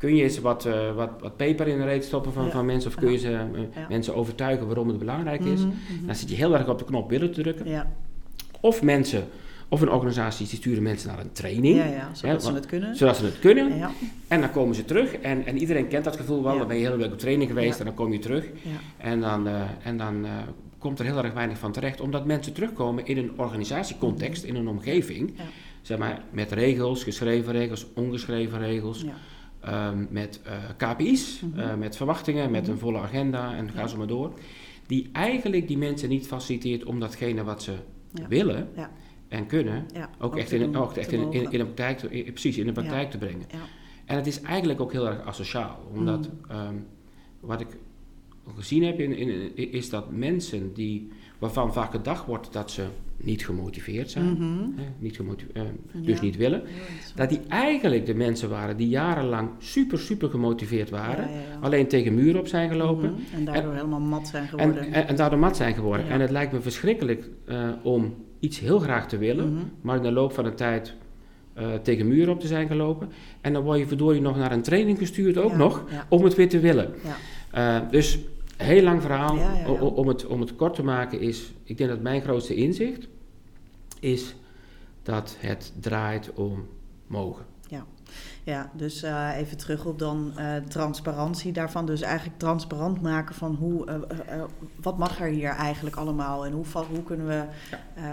[0.04, 2.50] kun je eens wat, uh, wat, wat peper in de reet stoppen van, ja.
[2.50, 3.86] van mensen of kun je ze, uh, ja.
[3.88, 5.60] mensen overtuigen waarom het belangrijk is.
[5.60, 6.06] Mm -hmm.
[6.06, 7.68] Dan zit je heel erg op de knop willen te drukken.
[7.68, 7.92] Ja.
[8.60, 9.24] Of mensen,
[9.68, 11.82] of een organisatie, die sturen mensen naar een training.
[12.12, 12.96] Zodat ze het kunnen.
[12.96, 13.72] Zodat ze het kunnen.
[14.28, 16.58] En dan komen ze terug en, en iedereen kent dat gevoel wel.
[16.58, 18.44] Dan ben je heel week op training geweest en dan kom je terug.
[18.96, 20.26] En dan, uh, en dan
[20.78, 22.00] komt er heel erg weinig van terecht.
[22.00, 24.54] Omdat mensen terugkomen in een organisatiecontext, -hmm.
[24.54, 25.34] in een omgeving.
[25.82, 29.04] Zeg maar, met regels, geschreven regels, ongeschreven regels.
[29.68, 31.60] Um, met uh, KPI's, mm -hmm.
[31.60, 32.72] uh, met verwachtingen, met mm -hmm.
[32.72, 33.86] een volle agenda en ga ja.
[33.86, 34.32] zo maar door.
[34.86, 37.74] Die eigenlijk die mensen niet faciliteert om datgene wat ze
[38.12, 38.28] ja.
[38.28, 38.90] willen ja.
[39.28, 42.32] en kunnen, ook, ook, echt, in, ook echt in, in, in, de praktijk, te, in,
[42.32, 43.46] precies in de praktijk te brengen.
[44.04, 46.56] En het is eigenlijk ook heel erg asociaal, omdat mm.
[46.56, 46.86] um,
[47.40, 47.68] wat ik
[48.56, 51.10] gezien heb in, in, is dat mensen die,
[51.44, 52.84] waarvan vaak gedacht wordt dat ze
[53.16, 54.74] niet gemotiveerd zijn, mm -hmm.
[54.76, 56.22] hè, niet uh, dus ja.
[56.22, 56.62] niet willen,
[57.14, 62.14] dat die eigenlijk de mensen waren die jarenlang super, super gemotiveerd waren, ja, alleen tegen
[62.14, 63.10] muren op zijn gelopen.
[63.10, 63.38] Mm -hmm.
[63.38, 64.78] En daardoor en, helemaal mat zijn geworden.
[64.78, 66.08] En, en, en daardoor mat zijn geworden.
[66.08, 69.70] En het lijkt me verschrikkelijk uh, om iets heel graag te willen, mm -hmm.
[69.80, 70.94] maar in de loop van de tijd
[71.82, 73.08] tegen muren op te zijn gelopen.
[73.40, 76.48] En dan word je verdorie nog naar een training gestuurd ook nog, om het weer
[76.48, 76.94] te willen.
[77.52, 77.88] Ja.
[77.90, 78.18] dus
[78.56, 79.38] heel lang verhaal,
[79.80, 83.08] om, het, om het kort te maken is, ik denk dat mijn grootste inzicht
[84.00, 84.34] is
[85.02, 86.68] dat het draait om
[87.06, 87.44] mogen.
[87.68, 87.84] Ja,
[88.44, 91.86] ja dus uh, even terug op dan uh, transparantie daarvan.
[91.86, 94.44] Dus eigenlijk transparant maken van hoe, uh,
[94.82, 97.44] wat mag er hier eigenlijk allemaal en hoe, hoe kunnen we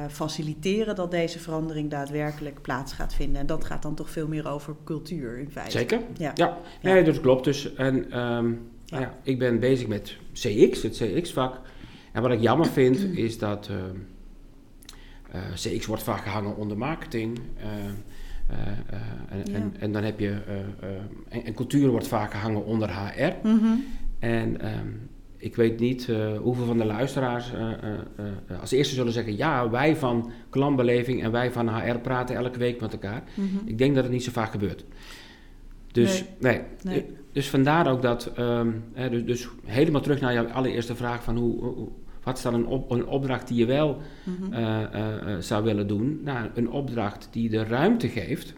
[0.10, 3.42] faciliteren dat deze verandering daadwerkelijk plaats gaat vinden.
[3.42, 5.72] En dat gaat dan toch veel meer over cultuur in feite.
[5.72, 6.32] Zeker, ja.
[6.34, 6.58] ja.
[6.82, 7.44] Nee, dat klopt.
[7.44, 9.00] Dus, en um, ja.
[9.00, 9.18] ja.
[9.24, 11.62] ik ben bezig met CX, het CX-vak.
[12.12, 13.96] En wat ik jammer vind is dat ehm,
[15.36, 17.40] uh, CX wordt vaak gehangen onder marketing.
[17.58, 17.66] Uh,
[19.30, 20.38] en, en, en, dan heb je.
[21.30, 23.48] En, en, cultuur wordt vaak gehangen onder HR.
[23.48, 23.84] Mm
[24.20, 26.08] En um, ik weet niet
[26.42, 27.52] hoeveel van de luisteraars
[28.62, 32.82] als eerste zullen zeggen: ja, wij van klantbeleving en wij van HR praten elke week
[32.82, 33.24] met elkaar.
[33.36, 33.68] Mm -hmm.
[33.68, 34.86] Ik denk dat het niet zo vaak gebeurt.
[35.92, 36.62] Dus, nee.
[36.82, 37.06] nee.
[37.32, 41.64] Dus vandaar ook dat, um, dus, dus, helemaal terug naar jouw allereerste vraag van hoe,
[41.64, 41.90] hoe
[42.24, 44.54] wat is dan een, op, een opdracht die je wel mhm.
[44.54, 46.20] eh, eh, eh, zou willen doen?
[46.24, 48.54] Nou, een opdracht die de ruimte geeft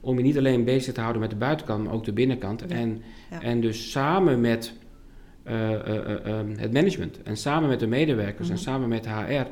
[0.00, 2.66] om je niet alleen bezig te houden met de buitenkant, maar ook de binnenkant.
[2.66, 3.02] En,
[3.40, 4.72] en dus samen met
[5.42, 8.62] ehm, het management en samen met de medewerkers en mhm.
[8.62, 9.46] samen met HR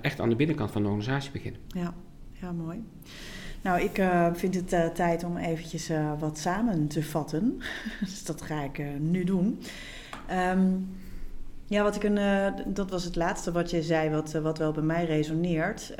[0.00, 1.60] echt aan de binnenkant van de organisatie beginnen.
[1.68, 1.94] Ja,
[2.32, 2.84] ja mooi.
[3.66, 4.02] Nou, ik
[4.32, 7.62] vind het tijd om eventjes wat samen te vatten.
[8.00, 9.62] dus dat ga ik nu doen.
[10.52, 10.88] Um,
[11.66, 14.82] ja, wat ik een, dat was het laatste wat je zei, wat, wat wel bij
[14.82, 15.94] mij resoneert.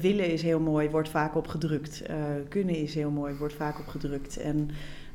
[0.00, 2.02] Willen is heel mooi, wordt vaak opgedrukt.
[2.48, 4.36] kunnen is heel mooi, wordt vaak opgedrukt.
[4.36, 4.70] En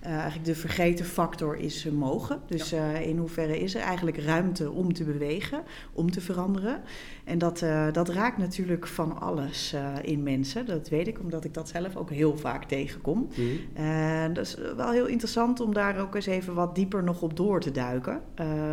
[0.06, 2.42] uh, eigenlijk de vergeten factor is mogen.
[2.46, 5.63] Dus uh, in hoeverre is er eigenlijk ruimte om te bewegen,
[5.94, 6.82] om te veranderen.
[7.24, 10.66] En dat, uh, dat raakt natuurlijk van alles in mensen.
[10.66, 13.30] Dat weet ik, omdat ik dat zelf ook heel vaak tegenkom.
[13.36, 13.60] Mm.
[13.86, 17.36] En dat is wel heel interessant om daar ook eens even wat dieper nog op
[17.38, 18.22] door te duiken.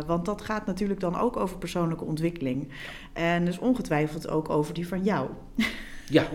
[0.05, 2.67] want dat gaat natuurlijk dan ook over persoonlijke ontwikkeling.
[3.13, 5.29] En dus ongetwijfeld ook over die van jou.
[6.09, 6.27] Ja,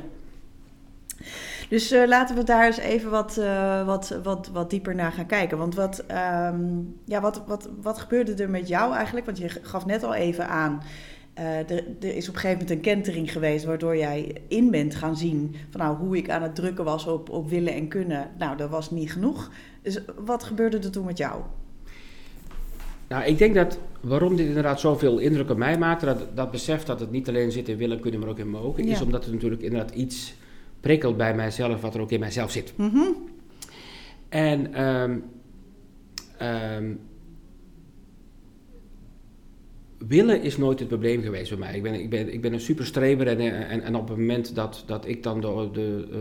[1.68, 5.26] Dus uh, laten we daar eens even wat, uh, wat, wat, wat dieper naar gaan
[5.26, 5.58] kijken.
[5.58, 6.04] Want wat,
[6.50, 9.26] um, ja, wat, wat, wat gebeurde er met jou eigenlijk?
[9.26, 10.82] Want je gaf net al even aan.
[11.38, 14.94] Uh, er, er, is op een gegeven moment een kentering geweest waardoor jij in bent
[14.94, 18.30] gaan zien van nou, hoe ik aan het drukken was op, op willen en kunnen.
[18.38, 19.50] Nou, dat was niet genoeg.
[19.82, 21.42] Dus wat gebeurde er toen met jou?
[23.08, 26.84] Nou, ik denk dat waarom dit inderdaad zoveel indruk op mij maakte, dat, dat besef
[26.84, 28.92] dat het niet alleen zit in willen, kunnen, maar ook in mogen, ja.
[28.92, 30.34] is omdat het natuurlijk inderdaad iets
[30.86, 32.72] prikkelt bij mijzelf wat er ook in mijzelf zit.
[32.76, 33.14] Mm -hmm.
[34.28, 35.24] En um,
[36.42, 37.00] um,
[39.98, 41.74] willen is nooit het probleem geweest bij mij.
[41.74, 44.84] Ik ben, ik ben, ik ben een superstreber en, en, en op het moment dat,
[44.86, 46.18] dat ik dan de, de uh,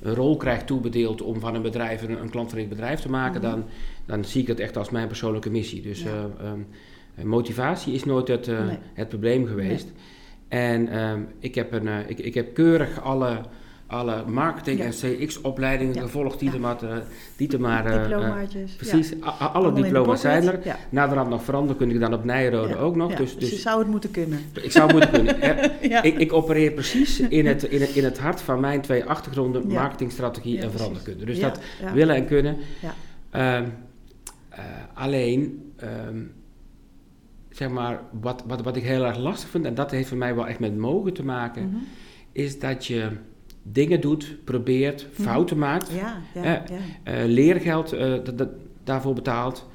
[0.00, 3.60] een rol krijg toebedeeld om van een bedrijf een, een bedrijf te maken, mm -hmm.
[3.60, 3.68] dan,
[4.06, 5.82] dan zie ik het echt als mijn persoonlijke missie.
[5.82, 6.30] Dus ja.
[6.40, 6.66] uh, um,
[7.28, 8.78] motivatie is nooit het, uh, nee.
[8.94, 9.84] het probleem geweest.
[10.48, 10.60] Nee.
[10.60, 13.40] En um, ik, heb een, ik, ik heb keurig alle
[13.86, 16.78] alle marketing- en CX-opleidingen gevolgd die, er maar,
[17.36, 17.86] die er maar...
[17.86, 18.72] Uh, Diplomaatjes.
[18.72, 20.60] precies, alle diploma's zijn er.
[20.64, 20.76] Ja.
[20.90, 23.14] Naderhand nog veranderen kun je dan op Nijrode ook nog.
[23.14, 24.38] Dus, dus, je zou het moeten kunnen.
[24.62, 25.82] Ik zou het moeten kunnen.
[26.04, 29.66] ik, ik, opereer precies in het, in, het, in het hart van mijn twee achtergronden,
[29.66, 31.24] marketingstrategie en veranderkunde.
[31.24, 31.60] Dus dat
[31.94, 32.56] willen en kunnen.
[33.34, 33.60] Uh,
[34.94, 35.72] alleen...
[36.08, 36.34] Um,
[37.56, 40.34] zeg maar, wat, wat, wat ik heel erg lastig vind, en dat heeft voor mij
[40.34, 41.86] wel echt met mogen te maken, mm -hmm.
[42.32, 43.10] is dat je
[43.72, 45.22] dingen doet, probeert, mhm.
[45.22, 46.62] fouten maakt, ja, ja, ja.
[47.14, 48.14] Uh, leergeld uh,
[48.84, 49.66] daarvoor betaalt.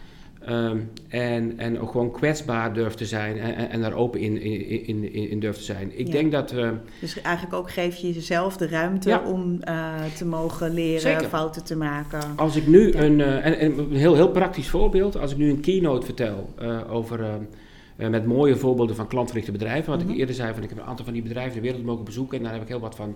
[0.50, 5.14] Um, en, en ook gewoon kwetsbaar durft te zijn en, en daar open in, in,
[5.14, 6.00] in, in durft te zijn.
[6.00, 6.74] Ik denk dat we.
[7.00, 11.28] Dus eigenlijk ook geef je jezelf de ruimte om uh, te mogen leren, Zeker.
[11.28, 12.20] fouten te maken.
[12.36, 15.62] Als ik nu een, en, en, een heel, heel praktisch voorbeeld, als ik nu een
[15.62, 16.54] keynote vertel
[16.90, 17.20] over.
[17.20, 19.90] Uh, met mooie voorbeelden van klantgerichte bedrijven.
[19.90, 20.14] Wat mm -hmm.
[20.14, 22.38] ik eerder zei, van ik heb een aantal van die bedrijven de wereld mogen bezoeken
[22.38, 23.16] en daar heb ik heel wat van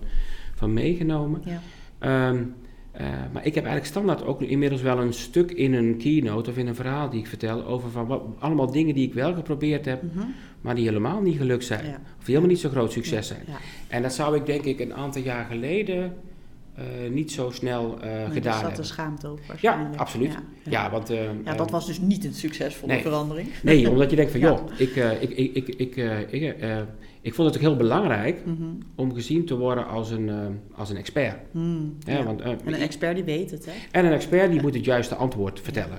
[0.56, 1.42] van meegenomen.
[1.44, 2.28] Ja.
[2.28, 2.54] Um,
[3.00, 6.56] uh, maar ik heb eigenlijk standaard ook inmiddels wel een stuk in een keynote of
[6.56, 9.84] in een verhaal die ik vertel over van wat, allemaal dingen die ik wel geprobeerd
[9.84, 10.34] heb, mm -hmm.
[10.60, 11.84] maar die helemaal niet gelukt zijn.
[11.84, 12.00] Ja.
[12.18, 13.42] Of helemaal niet zo groot succes zijn.
[13.46, 13.56] Ja.
[13.88, 16.16] En dat zou ik denk ik een aantal jaar geleden
[16.78, 18.44] uh, niet zo snel uh, gedaan hebben.
[18.44, 20.38] Er zat een schaamte op Ja, absoluut.
[20.62, 21.08] Ja, want,
[21.44, 23.02] ja, dat was dus niet een succesvolle nee.
[23.02, 23.48] verandering.
[23.62, 25.96] Nee, omdat je denkt van joh, ik, ik, ik, ik,
[26.30, 26.54] ik,
[27.26, 28.62] ik vond het ook heel belangrijk mhm.
[28.94, 30.34] om gezien te worden als een, uh,
[30.74, 31.36] als een expert.
[31.50, 33.72] Mm, ja, Want, uh, en een expert die weet het, hè?
[33.90, 35.98] En een expert die moet het juiste antwoord vertellen.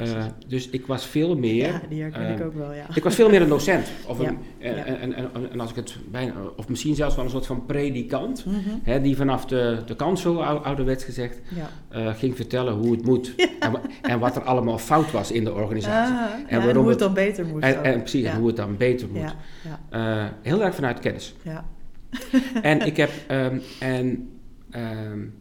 [0.00, 1.66] Uh, dus ik was veel meer...
[1.66, 2.86] Ja, die herken ik ook wel, ja.
[2.94, 3.88] Ik was veel meer een docent.
[4.06, 6.32] Of, een, en, en, en, en, als ik het bijna...
[6.56, 8.44] Of misschien zelfs wel een soort van predikant.
[8.44, 8.80] Mm -hmm.
[8.82, 11.40] hè, die vanaf de, de kansel, ouderwets gezegd,
[11.90, 13.34] ging vertellen hoe het moet.
[14.02, 16.14] En, wat er allemaal fout was in de organisatie.
[16.14, 17.62] Ah, en, waarom hoe het, dan beter moet.
[17.62, 19.34] En, en precies, hoe het dan beter moet.
[20.42, 21.34] heel vanuit kennis.
[21.42, 21.68] Ja.
[22.62, 24.28] en ik heb, um, en,
[24.74, 25.34] um,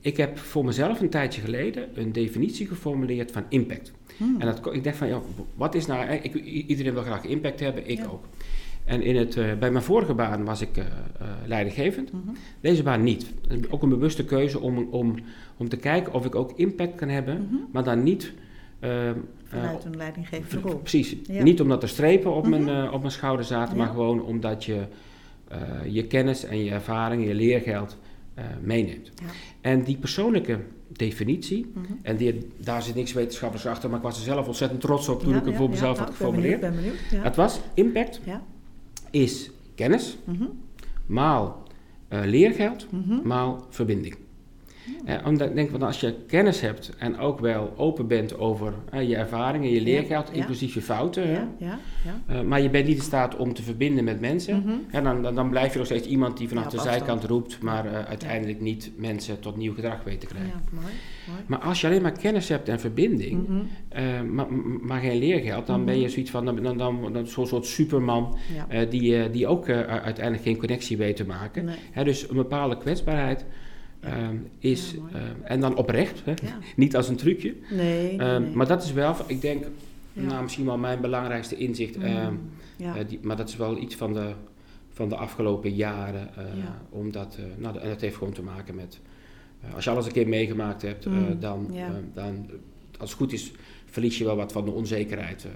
[0.00, 3.92] ik heb voor mezelf een tijdje geleden een definitie geformuleerd van impact.
[4.16, 4.40] Hmm.
[4.40, 5.20] En dat, ik dacht van, ja,
[5.54, 8.24] wat is nou, ik, iedereen wil graag impact hebben, ik ook.
[8.84, 12.12] En in het, uh, bij mijn vorige baan was ik uh, uh, leidinggevend.
[12.12, 12.36] Mm -hmm.
[12.60, 13.26] Deze baan niet.
[13.70, 15.14] Ook een bewuste keuze om, om,
[15.56, 17.68] om te kijken of ik ook impact kan hebben, mm -hmm.
[17.72, 18.32] maar dan niet
[18.84, 19.18] Ehm,
[19.60, 20.78] Vanuit een leidinggevende rol.
[20.78, 21.16] Precies.
[21.28, 22.84] Niet omdat er strepen op, mijn, mhm.
[22.84, 24.82] eh, op mijn schouder zaten, maar gewoon omdat je
[25.48, 27.96] eh, je kennis en je ervaring, je leergeld
[28.38, 29.12] uh, meeneemt.
[29.14, 29.26] Ja.
[29.60, 31.92] En die persoonlijke definitie, mhm.
[32.02, 35.22] en die, daar zit niks wetenschappelijks achter, maar ik was er zelf ontzettend trots op
[35.22, 36.60] toen ja, ik hem voor mezelf had geformuleerd.
[36.60, 38.20] Ben benieuwd, ben benieuwd, Het was impact
[39.10, 40.44] is kennis mhm.
[41.06, 41.62] maal
[42.08, 42.86] leergeld
[43.22, 44.16] maal verbinding.
[45.04, 48.72] Eh, omdat ik denk, want als je kennis hebt en ook wel open bent over
[48.90, 51.78] eh, je ervaringen, je leergeld, inclusief je fouten, ja, ja,
[52.30, 55.34] uh, maar je bent niet in staat om te verbinden met mensen, mm dan, dan,
[55.34, 58.90] dan, blijf je nog steeds iemand die vanaf de zijkant roept, maar uh, uiteindelijk niet
[58.96, 60.62] mensen tot nieuw gedrag weet te krijgen.
[60.70, 60.86] Mooi,
[61.26, 61.40] mooi.
[61.46, 64.34] Maar als je alleen maar kennis hebt en verbinding, mhm.
[64.34, 64.46] maar,
[64.82, 66.10] maar, geen leergeld, dan ben je mhm.
[66.10, 68.38] zoiets van, dan, dan, dan, dan zo'n soort superman
[68.88, 71.64] die, die ook uiteindelijk geen connectie weet te maken.
[71.94, 72.04] Nee.
[72.04, 73.46] dus een bepaalde kwetsbaarheid.
[74.04, 76.34] Ehm, is, ehm, en dan oprecht, hè?
[76.76, 77.54] niet als een trucje.
[77.70, 79.64] Nee, ehm, Maar dat is wel, ik denk,
[80.14, 81.96] nou, misschien wel mijn belangrijkste inzicht.
[81.96, 82.40] Mm,
[82.80, 84.32] uh, die, maar dat is wel iets van de,
[84.92, 86.30] van de afgelopen jaren.
[86.38, 86.44] Uh,
[86.90, 89.00] omdat, uh, nou, en dat heeft gewoon te maken met,
[89.74, 91.74] als je alles een keer meegemaakt hebt, mm, dan,
[92.14, 92.50] dan,
[92.98, 93.52] als het goed is,
[93.84, 95.44] verlies je wel wat van de onzekerheid.
[95.44, 95.50] En,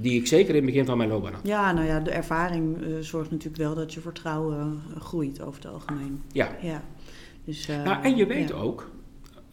[0.00, 1.46] die ik zeker in het begin van mijn loopbaan had.
[1.46, 6.22] Ja, nou ja, de ervaring zorgt natuurlijk wel dat je vertrouwen groeit over het algemeen.
[6.32, 6.56] Ja.
[6.62, 6.82] ja.
[7.48, 8.90] Dus, uh, nou, en je weet ook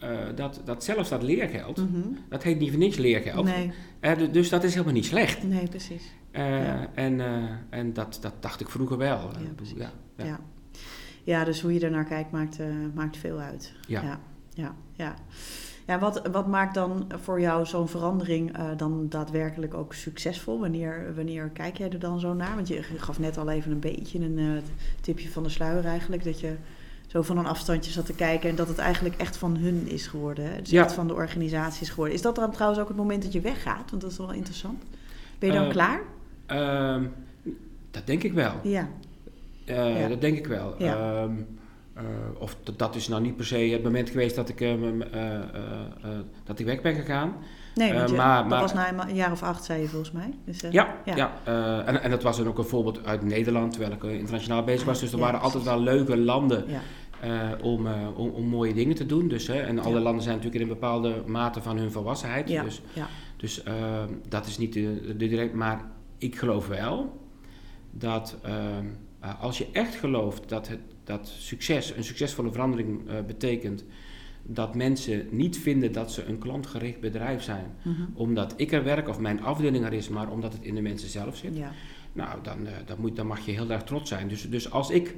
[0.02, 2.18] uh, dat, dat zelfs dat leergeld, mm -hmm.
[2.28, 3.44] dat heet niet voor niks leergeld.
[3.44, 3.72] Nee.
[4.00, 5.42] Uh, dus dat is helemaal niet slecht.
[5.42, 6.02] Nee, precies.
[6.32, 6.88] Ja.
[6.94, 7.20] En,
[7.70, 9.18] en dat, dat dacht ik vroeger wel.
[9.18, 9.78] Ja, precies.
[9.78, 10.40] Ja, ja.
[11.24, 11.44] ja.
[11.44, 12.58] dus hoe je er naar kijkt maakt,
[12.94, 13.72] maakt veel uit.
[13.86, 14.02] Ja.
[14.02, 14.20] ja.
[14.54, 15.14] Ja, ja.
[15.86, 20.60] ja wat, wat maakt dan voor jou zo'n verandering dan daadwerkelijk ook succesvol?
[20.60, 22.54] Wanneer, wanneer kijk jij er dan zo naar?
[22.54, 24.60] Want je gaf net al even een beetje een
[25.00, 26.24] tipje van de sluier eigenlijk.
[26.24, 26.56] Dat je
[27.16, 30.06] zo van een afstandje zat te kijken en dat het eigenlijk echt van hun is
[30.06, 30.44] geworden.
[30.52, 30.60] Hè?
[30.60, 30.84] Dus ja.
[30.84, 32.14] echt van de organisatie is geworden.
[32.14, 33.90] Is dat dan trouwens ook het moment dat je weggaat?
[33.90, 34.82] Want dat is wel interessant.
[35.38, 36.00] Ben je dan uh, klaar?
[36.50, 37.06] Uh,
[37.90, 38.52] dat denk ik wel.
[38.62, 38.88] Ja.
[39.66, 40.08] Uh, ja.
[40.08, 40.74] Dat denk ik wel.
[40.78, 41.22] Ja.
[41.22, 41.46] Um,
[42.38, 44.58] of dat is nou niet per se het moment geweest dat ik,
[46.44, 47.32] dat ik weg ben gegaan.
[47.74, 50.12] Nee, want je, maar, dat maar, was na een jaar of acht, zei je volgens
[50.12, 50.34] mij.
[50.44, 51.16] Dus, ja, ja.
[51.16, 51.32] ja.
[51.84, 55.00] en, en dat was dan ook een voorbeeld uit Nederland, terwijl ik internationaal bezig was.
[55.00, 56.64] Dus er waren altijd wel leuke landen
[57.24, 59.28] uh, om, uh, om, om, mooie dingen te doen.
[59.28, 62.48] Dus, hè, en alle landen zijn natuurlijk in een bepaalde mate van hun volwassenheid.
[62.48, 62.62] Ja.
[62.62, 62.82] Dus,
[63.36, 65.54] dus uh, dat is niet de, de, direct.
[65.54, 67.20] Maar ik geloof wel
[67.90, 68.36] dat
[69.40, 73.84] als je echt gelooft dat, het, dat succes, een succesvolle verandering betekent
[74.42, 78.10] dat mensen niet vinden dat ze een klantgericht bedrijf zijn, mm -hmm.
[78.14, 81.08] omdat ik er werk of mijn afdeling er is, maar omdat het in de mensen
[81.08, 81.56] zelf zit.
[81.56, 81.72] Ja.
[82.12, 84.28] Nou, dan, dan, moet, dan mag je heel erg trots zijn.
[84.28, 85.16] Dus, dus als ik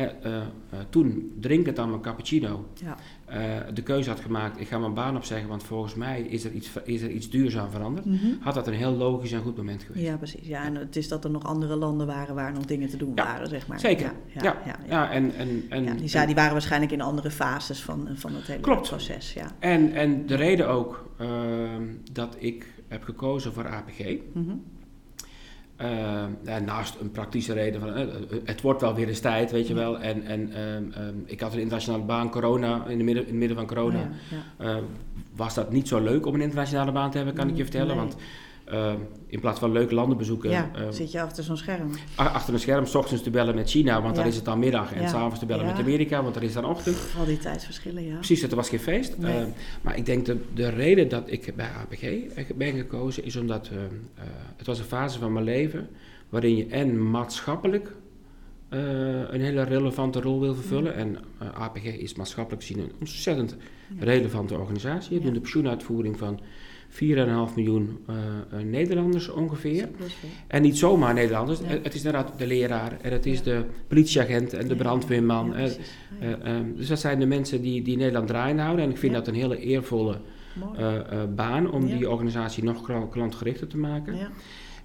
[0.00, 0.42] Uh, uh,
[0.90, 2.96] toen drinkend aan mijn cappuccino ja.
[3.30, 6.52] uh, de keuze had gemaakt, ik ga mijn baan opzeggen, want volgens mij is er
[6.52, 8.38] iets, is er iets duurzaam veranderd, mm -hmm.
[8.40, 10.06] had dat een heel logisch en goed moment geweest.
[10.06, 10.46] Ja, precies.
[10.46, 13.12] Ja, en het is dat er nog andere landen waren waar nog dingen te doen
[13.14, 13.80] ja, waren, zeg maar.
[13.80, 14.12] Zeker.
[14.26, 15.10] Ja, ja, ja, ja.
[15.10, 18.88] en, en, en, die, waren waarschijnlijk in andere fases van, van het hele klopt.
[18.88, 19.32] proces.
[19.32, 19.50] Ja.
[19.58, 24.00] En, en de reden ook ehm, dat ik heb gekozen voor APG.
[24.32, 24.64] Mm -hmm.
[25.82, 28.06] Uh, naast een praktische reden van uh,
[28.44, 29.98] het wordt wel weer eens tijd, weet je wel.
[29.98, 33.56] En, en uh, ik had een internationale baan, corona, in, de midden, in het midden
[33.56, 33.98] van corona.
[33.98, 34.08] Ja,
[34.58, 34.76] ja.
[34.76, 34.82] Eh,
[35.36, 37.86] was dat niet zo leuk om een internationale baan te hebben, kan ik je vertellen.
[37.86, 37.96] Nee.
[37.96, 38.16] Want
[38.72, 38.92] uh,
[39.26, 40.50] in plaats van leuke landen bezoeken.
[40.50, 41.90] Ja, uh, zit je achter zo'n scherm.
[42.14, 44.20] Achter een scherm, s ochtends te bellen met China, want ja.
[44.20, 44.92] dan is het dan middag.
[44.92, 45.08] En ja.
[45.08, 46.96] s'avonds te bellen met Amerika, want dan is het dan ochtend.
[47.18, 48.14] Al die tijdsverschillen, ja.
[48.14, 49.18] Precies, het was geen feest.
[49.18, 49.40] Nee.
[49.40, 49.46] Uh,
[49.82, 53.70] maar ik denk dat de reden dat ik bij APG ben gekozen, is omdat
[54.56, 55.88] het was een fase van mijn leven
[56.28, 57.94] waarin je en maatschappelijk
[58.68, 60.94] een hele relevante rol wil vervullen.
[60.94, 61.16] En
[61.54, 63.56] APG is maatschappelijk gezien een ontzettend
[63.98, 65.18] relevante organisatie.
[65.18, 66.40] We doen de pensioenuitvoering van
[66.90, 66.96] 4,5
[67.54, 68.16] miljoen uh,
[68.62, 69.88] Nederlanders ongeveer.
[70.46, 71.58] En niet zomaar Nederlanders.
[71.64, 75.54] Het is inderdaad de leraar en het is de politieagent en de brandweerman.
[75.56, 75.64] Uh,
[76.76, 78.84] dus dat zijn de mensen die, die Nederland draaiende houden.
[78.84, 80.16] En ik vind dat een hele eervolle
[81.34, 84.18] baan om die organisatie nog klantgerichter te maken.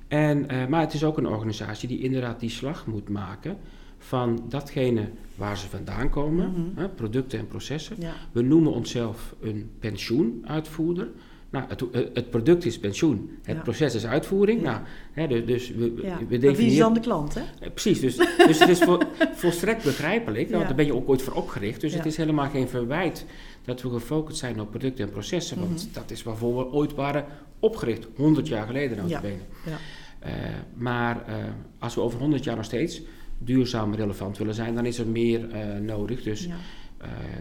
[0.08, 3.58] En, maar het is ook een organisatie die inderdaad die slag moet maken
[3.98, 6.80] van datgene waar ze vandaan komen, mhm.
[6.80, 7.98] hè, producten en processen.
[8.32, 11.08] We noemen onszelf een pensioenuitvoerder.
[11.56, 14.62] Nou, het, het, product is pensioen, het proces is uitvoering.
[14.62, 14.80] Nou,
[15.12, 16.18] hè, dus, dus we, ja.
[16.18, 16.56] we definiëren...
[16.56, 17.42] wie is dan de klant, hè?
[17.60, 18.16] Eh, precies, dus,
[18.48, 18.82] dus het is
[19.44, 21.82] volstrekt begrijpelijk, want daar ben je ook ooit voor opgericht.
[21.82, 23.26] Dus het is helemaal geen verwijt
[23.64, 25.94] dat we gefocust zijn op producten en processen, want mhm.
[25.94, 27.26] dat is waarvoor we ooit waren
[27.60, 29.22] opgericht, 100 jaar geleden aan ja.
[29.22, 30.32] Uh,
[30.74, 31.36] maar uh,
[31.80, 33.02] als we over 100 jaar nog steeds
[33.38, 35.48] duurzaam relevant willen zijn, dan is er meer
[35.82, 36.24] nodig.
[36.24, 36.48] Dus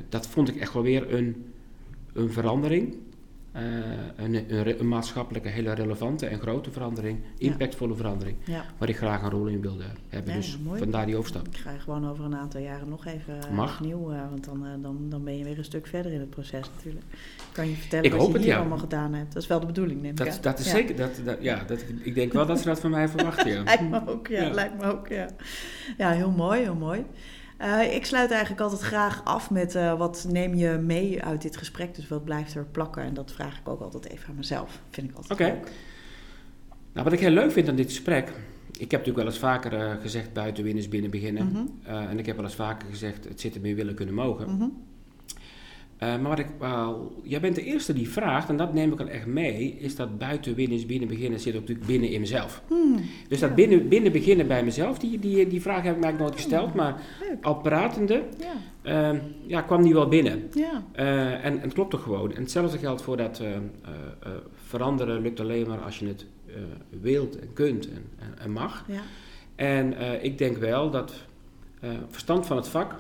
[0.09, 1.45] dat vond ik echt wel weer een,
[2.13, 2.95] een verandering.
[3.57, 3.63] Uh,
[4.17, 8.37] een, een, een, maatschappelijke, hele relevante en grote verandering, impactvolle verandering,
[8.79, 10.35] waar ik graag een rol in wilde hebben.
[10.35, 11.47] dus vandaar die overstap.
[11.47, 15.07] Ik ga gewoon over een aantal jaren nog even uh, opnieuw, uh, want dan, dan,
[15.09, 17.05] dan ben je weer een stuk verder in het proces natuurlijk.
[17.53, 19.33] Kan je vertellen ik wat je hier allemaal gedaan hebt?
[19.33, 22.15] Dat is wel de bedoeling, neem dat, Dat is zeker, dat, dat, ja, dat, ik
[22.15, 23.53] denk wel dat ze dat van mij verwachten.
[23.53, 23.63] Ja.
[23.63, 25.29] lijkt me ook, ja, lijkt me ook, ja.
[25.99, 27.05] Ja, heel mooi, heel mooi.
[27.61, 31.57] Uh, ik sluit eigenlijk altijd graag af met uh, wat neem je mee uit dit
[31.57, 31.95] gesprek.
[31.95, 33.03] Dus wat blijft er plakken?
[33.03, 34.81] En dat vraag ik ook altijd even aan mezelf.
[34.91, 35.59] Vind ik altijd Oké.
[36.93, 38.29] Nou, wat ik heel leuk vind aan dit gesprek.
[38.71, 41.47] Ik heb natuurlijk wel eens vaker uh, gezegd buiten winnen is binnen beginnen.
[41.47, 42.09] Mm -hmm.
[42.09, 44.51] en ik heb wel eens vaker gezegd het zitten meer willen kunnen mogen.
[44.51, 44.83] Mm -hmm.
[46.03, 46.47] Uh, maar wat ik,
[47.23, 50.19] jij bent de eerste die vraagt, en dat neem ik al echt mee, is dat
[50.19, 52.63] buiten winnen is binnen beginnen zit ook natuurlijk binnen in mezelf.
[52.69, 56.09] Hmm, dus dat binnen, binnen beginnen bij mezelf, die, die, die vraag heb ik mij
[56.09, 57.01] eigenlijk nooit gesteld, maar
[57.43, 59.13] al pratende ja.
[59.13, 60.51] Uh, ja, kwam die wel binnen.
[60.55, 60.85] Ja.
[60.97, 62.33] Uh, en, en het klopt toch gewoon.
[62.33, 63.49] En hetzelfde geldt voor dat uh,
[64.67, 66.27] veranderen lukt alleen maar als je het
[67.01, 68.85] wilt en kunt en, en, en mag.
[68.89, 69.01] Ja.
[69.55, 71.15] En ik denk wel dat
[72.09, 72.95] verstand van het vak,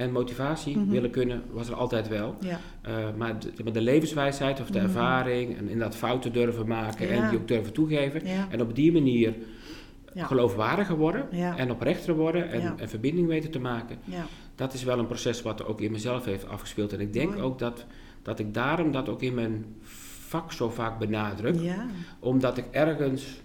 [0.00, 0.90] en motivatie mhm.
[0.90, 2.36] willen kunnen, was er altijd wel.
[2.40, 2.60] Ja.
[2.88, 4.86] Uh, maar de, de, levenswijsheid of de mhm.
[4.86, 8.22] ervaring en inderdaad fouten durven maken en die ook durven toegeven.
[8.50, 9.34] En op die manier
[10.14, 13.98] geloofwaardiger worden en oprechter worden en, en, verbinding weten te maken.
[14.54, 16.92] Dat is wel een proces wat er ook in mezelf heeft afgespeeld.
[16.92, 17.86] En ik denk ook dat,
[18.22, 19.64] dat ik daarom dat ook in mijn
[20.26, 21.56] vak zo vaak benadruk.
[22.18, 23.40] Omdat ik ergens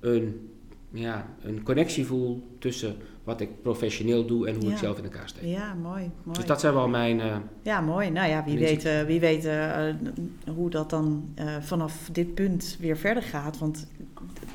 [0.00, 0.50] een,
[0.90, 5.28] ja, een connectie voel tussen wat ik professioneel doe en hoe ik zelf in elkaar
[5.28, 5.44] steek.
[5.44, 6.38] Ja, mooi, mooi.
[6.38, 7.18] Dus dat zijn wel mijn...
[7.18, 8.10] Uh, ja, mooi.
[8.10, 9.86] Nou ja, wie weet, uh, wie weet uh,
[10.54, 13.58] hoe dat dan vanaf dit punt weer verder gaat.
[13.58, 13.86] Want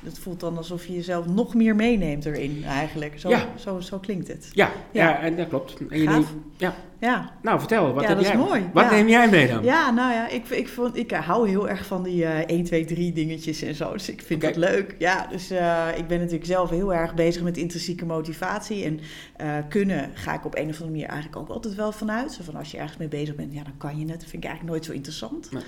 [0.04, 3.20] het voelt dan alsof je jezelf nog meer meeneemt erin eigenlijk.
[3.20, 3.48] Zo, ja.
[3.58, 4.50] zo, zo klinkt het.
[4.54, 5.20] Ja, ja.
[5.20, 5.78] en dat klopt.
[5.90, 6.28] En je neemt,
[6.58, 6.76] ja.
[7.00, 7.32] Ja.
[7.42, 8.70] Nou, vertel, wat, ja, heb dat jij, is mooi.
[8.74, 9.64] wat neem jij mee dan?
[9.64, 12.86] Ja, nou ja, ik, ik, vond, ik hou heel erg van die uh, 1, 2,
[12.86, 13.92] 3 dingetjes en zo.
[13.92, 14.96] Dus ik vind dat leuk.
[14.98, 18.84] Ja, dus uh, ik ben natuurlijk zelf heel erg bezig met intrinsieke motivatie.
[18.84, 19.00] En
[19.42, 22.32] uh, kunnen ga ik op een of andere manier eigenlijk ook altijd wel vanuit.
[22.32, 24.20] Zo van als je ergens mee bezig bent, ja, dan kan je het.
[24.20, 25.52] Dat vind ik eigenlijk nooit zo interessant.
[25.52, 25.64] Nee.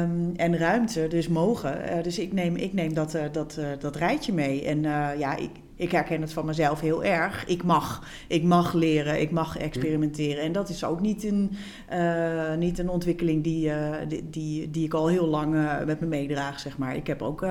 [0.00, 1.96] Um, en ruimte, dus mogen.
[1.96, 4.64] Uh, dus ik neem, ik neem dat, dat, dat rijtje mee.
[4.64, 4.82] En
[5.18, 7.46] ja, ik, ik herken het van mezelf heel erg.
[7.46, 10.42] Ik mag, ik mag leren, ik mag experimenteren.
[10.42, 11.50] En dat is ook niet een,
[12.58, 13.72] niet een ontwikkeling die,
[14.08, 15.54] die, die, die, ik al heel lang
[15.86, 16.96] met me meedraag, zeg maar.
[16.96, 17.46] Ik heb ook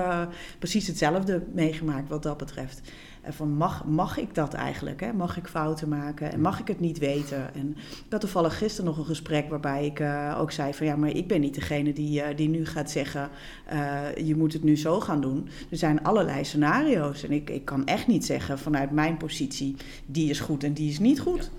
[0.59, 2.81] precies hetzelfde meegemaakt wat dat betreft
[3.29, 4.99] van mag, mag ik dat eigenlijk?
[4.99, 5.13] Hè?
[5.13, 6.31] Mag ik fouten maken?
[6.31, 7.53] En mag ik het niet weten?
[7.53, 10.95] En ik had toevallig gisteren nog een gesprek waarbij ik uh, ook zei van ja,
[10.95, 13.29] maar ik ben niet degene die, uh, die nu gaat zeggen
[13.73, 15.49] uh, je moet het nu zo gaan doen.
[15.69, 20.29] Er zijn allerlei scenario's en ik, ik kan echt niet zeggen vanuit mijn positie die
[20.29, 21.51] is goed en die is niet goed.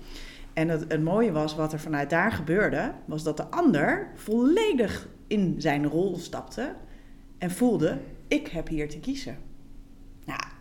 [0.53, 5.07] En het, het mooie was wat er vanuit daar gebeurde, was dat de ander volledig
[5.27, 6.73] in zijn rol stapte
[7.37, 9.37] en voelde ik heb hier te kiezen.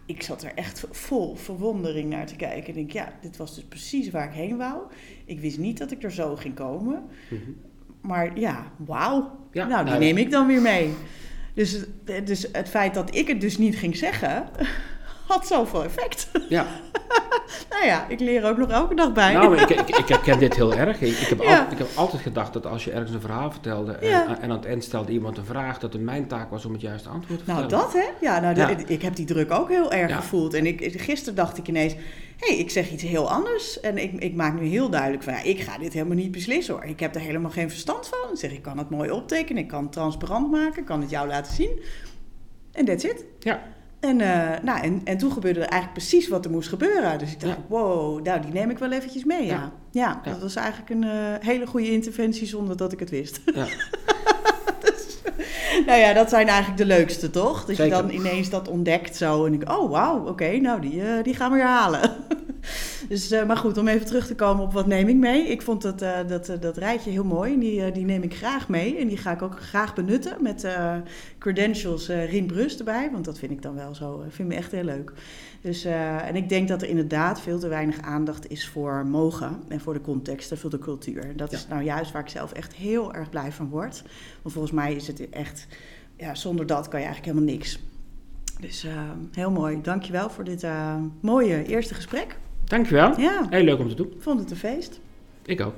[0.09, 2.69] Ik zat er echt vol verwondering naar te kijken.
[2.69, 4.83] En denk, ja, dit was dus precies waar ik heen wou.
[5.25, 7.05] Ik wist niet dat ik er zo ging komen.
[7.31, 7.51] Mhm.
[8.01, 9.39] Maar ja, wauw.
[9.53, 10.95] Ja, nou, die nou, neem ik dan weer mee.
[11.55, 11.85] Dus,
[12.25, 14.49] dus het feit dat ik het dus niet ging zeggen,
[15.29, 16.31] had zoveel effect.
[16.49, 16.67] Ja.
[17.71, 19.33] nou ja, ik leer ook nog elke dag bij.
[19.33, 21.01] Nou, ik, ik, ik herken dit heel erg.
[21.01, 23.93] Ik, ik, heb altijd, ik heb altijd gedacht dat als je ergens een verhaal vertelde
[23.93, 26.73] en, en, aan het eind stelde iemand een vraag, dat het mijn taak was om
[26.73, 27.71] het juiste antwoord te vertellen.
[27.71, 28.09] Nou, dat hè?
[28.21, 30.55] Ja, nou, ik heb die druk ook heel erg gevoeld.
[30.55, 31.95] En ik, gisteren dacht ik ineens,
[32.37, 33.81] hé, hey, ik zeg iets heel anders.
[33.81, 36.75] En ik, ik maak nu heel duidelijk van, ja, ik ga dit helemaal niet beslissen
[36.75, 36.85] hoor.
[36.85, 38.33] Ik heb er helemaal geen verstand van.
[38.33, 41.11] Ik zeg, ik kan het mooi optekenen, ik kan het transparant maken, ik kan het
[41.11, 41.81] jou laten zien.
[42.73, 43.25] En that's it.
[43.39, 43.63] Ja.
[44.01, 47.19] En, uh, nou, en, en toen gebeurde er eigenlijk precies wat er moest gebeuren.
[47.19, 49.73] Dus ik dacht, wow, nou, die neem ik wel eventjes mee, ja.
[49.91, 53.41] Ja, dat was eigenlijk een uh, hele goede interventie zonder dat ik het wist.
[53.55, 53.67] Ja.
[54.85, 55.19] dus,
[55.87, 57.65] nou ja, dat zijn eigenlijk de leukste, toch?
[57.65, 61.23] Dat je dan ineens dat ontdekt zo en ik, oh, wauw, oké, nou, die, uh,
[61.23, 62.01] die gaan we herhalen.
[63.09, 65.47] Dus, uh, maar goed, om even terug te komen op wat neem ik mee.
[65.47, 68.37] Ik vond dat, uh, dat, dat rijtje heel mooi en die, uh, die neem ik
[68.37, 68.97] graag mee.
[68.97, 70.67] En die ga ik ook graag benutten met
[71.39, 73.11] credentials Rien Brust erbij.
[73.13, 75.13] Want dat vind ik dan wel zo, vind me echt heel leuk.
[75.61, 79.81] Dus, en ik denk dat er inderdaad veel te weinig aandacht is voor mogen en
[79.81, 81.37] voor de context en voor de cultuur.
[81.37, 84.03] Dat is nou juist waar ik zelf echt heel erg blij van word.
[84.43, 85.67] Want volgens mij is het echt,
[86.17, 87.79] ja, zonder dat kan je eigenlijk helemaal niks.
[88.61, 88.87] Dus
[89.33, 89.79] heel mooi.
[89.83, 90.67] Dankjewel voor dit
[91.21, 92.37] mooie eerste gesprek.
[92.69, 93.21] Dankjewel.
[93.21, 93.47] Ja.
[93.51, 94.13] Heel leuk om te doen.
[94.19, 95.01] Vond het een feest.
[95.45, 95.75] Ik ook.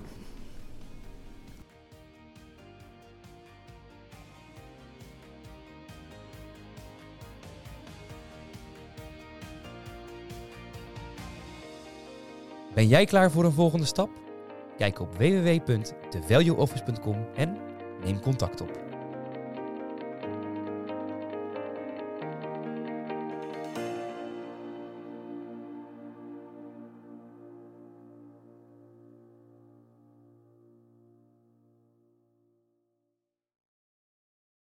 [12.74, 14.10] Ben jij klaar voor een volgende stap?
[14.76, 17.56] Kijk op www.thevalueoffice.com en
[18.04, 18.89] neem contact op.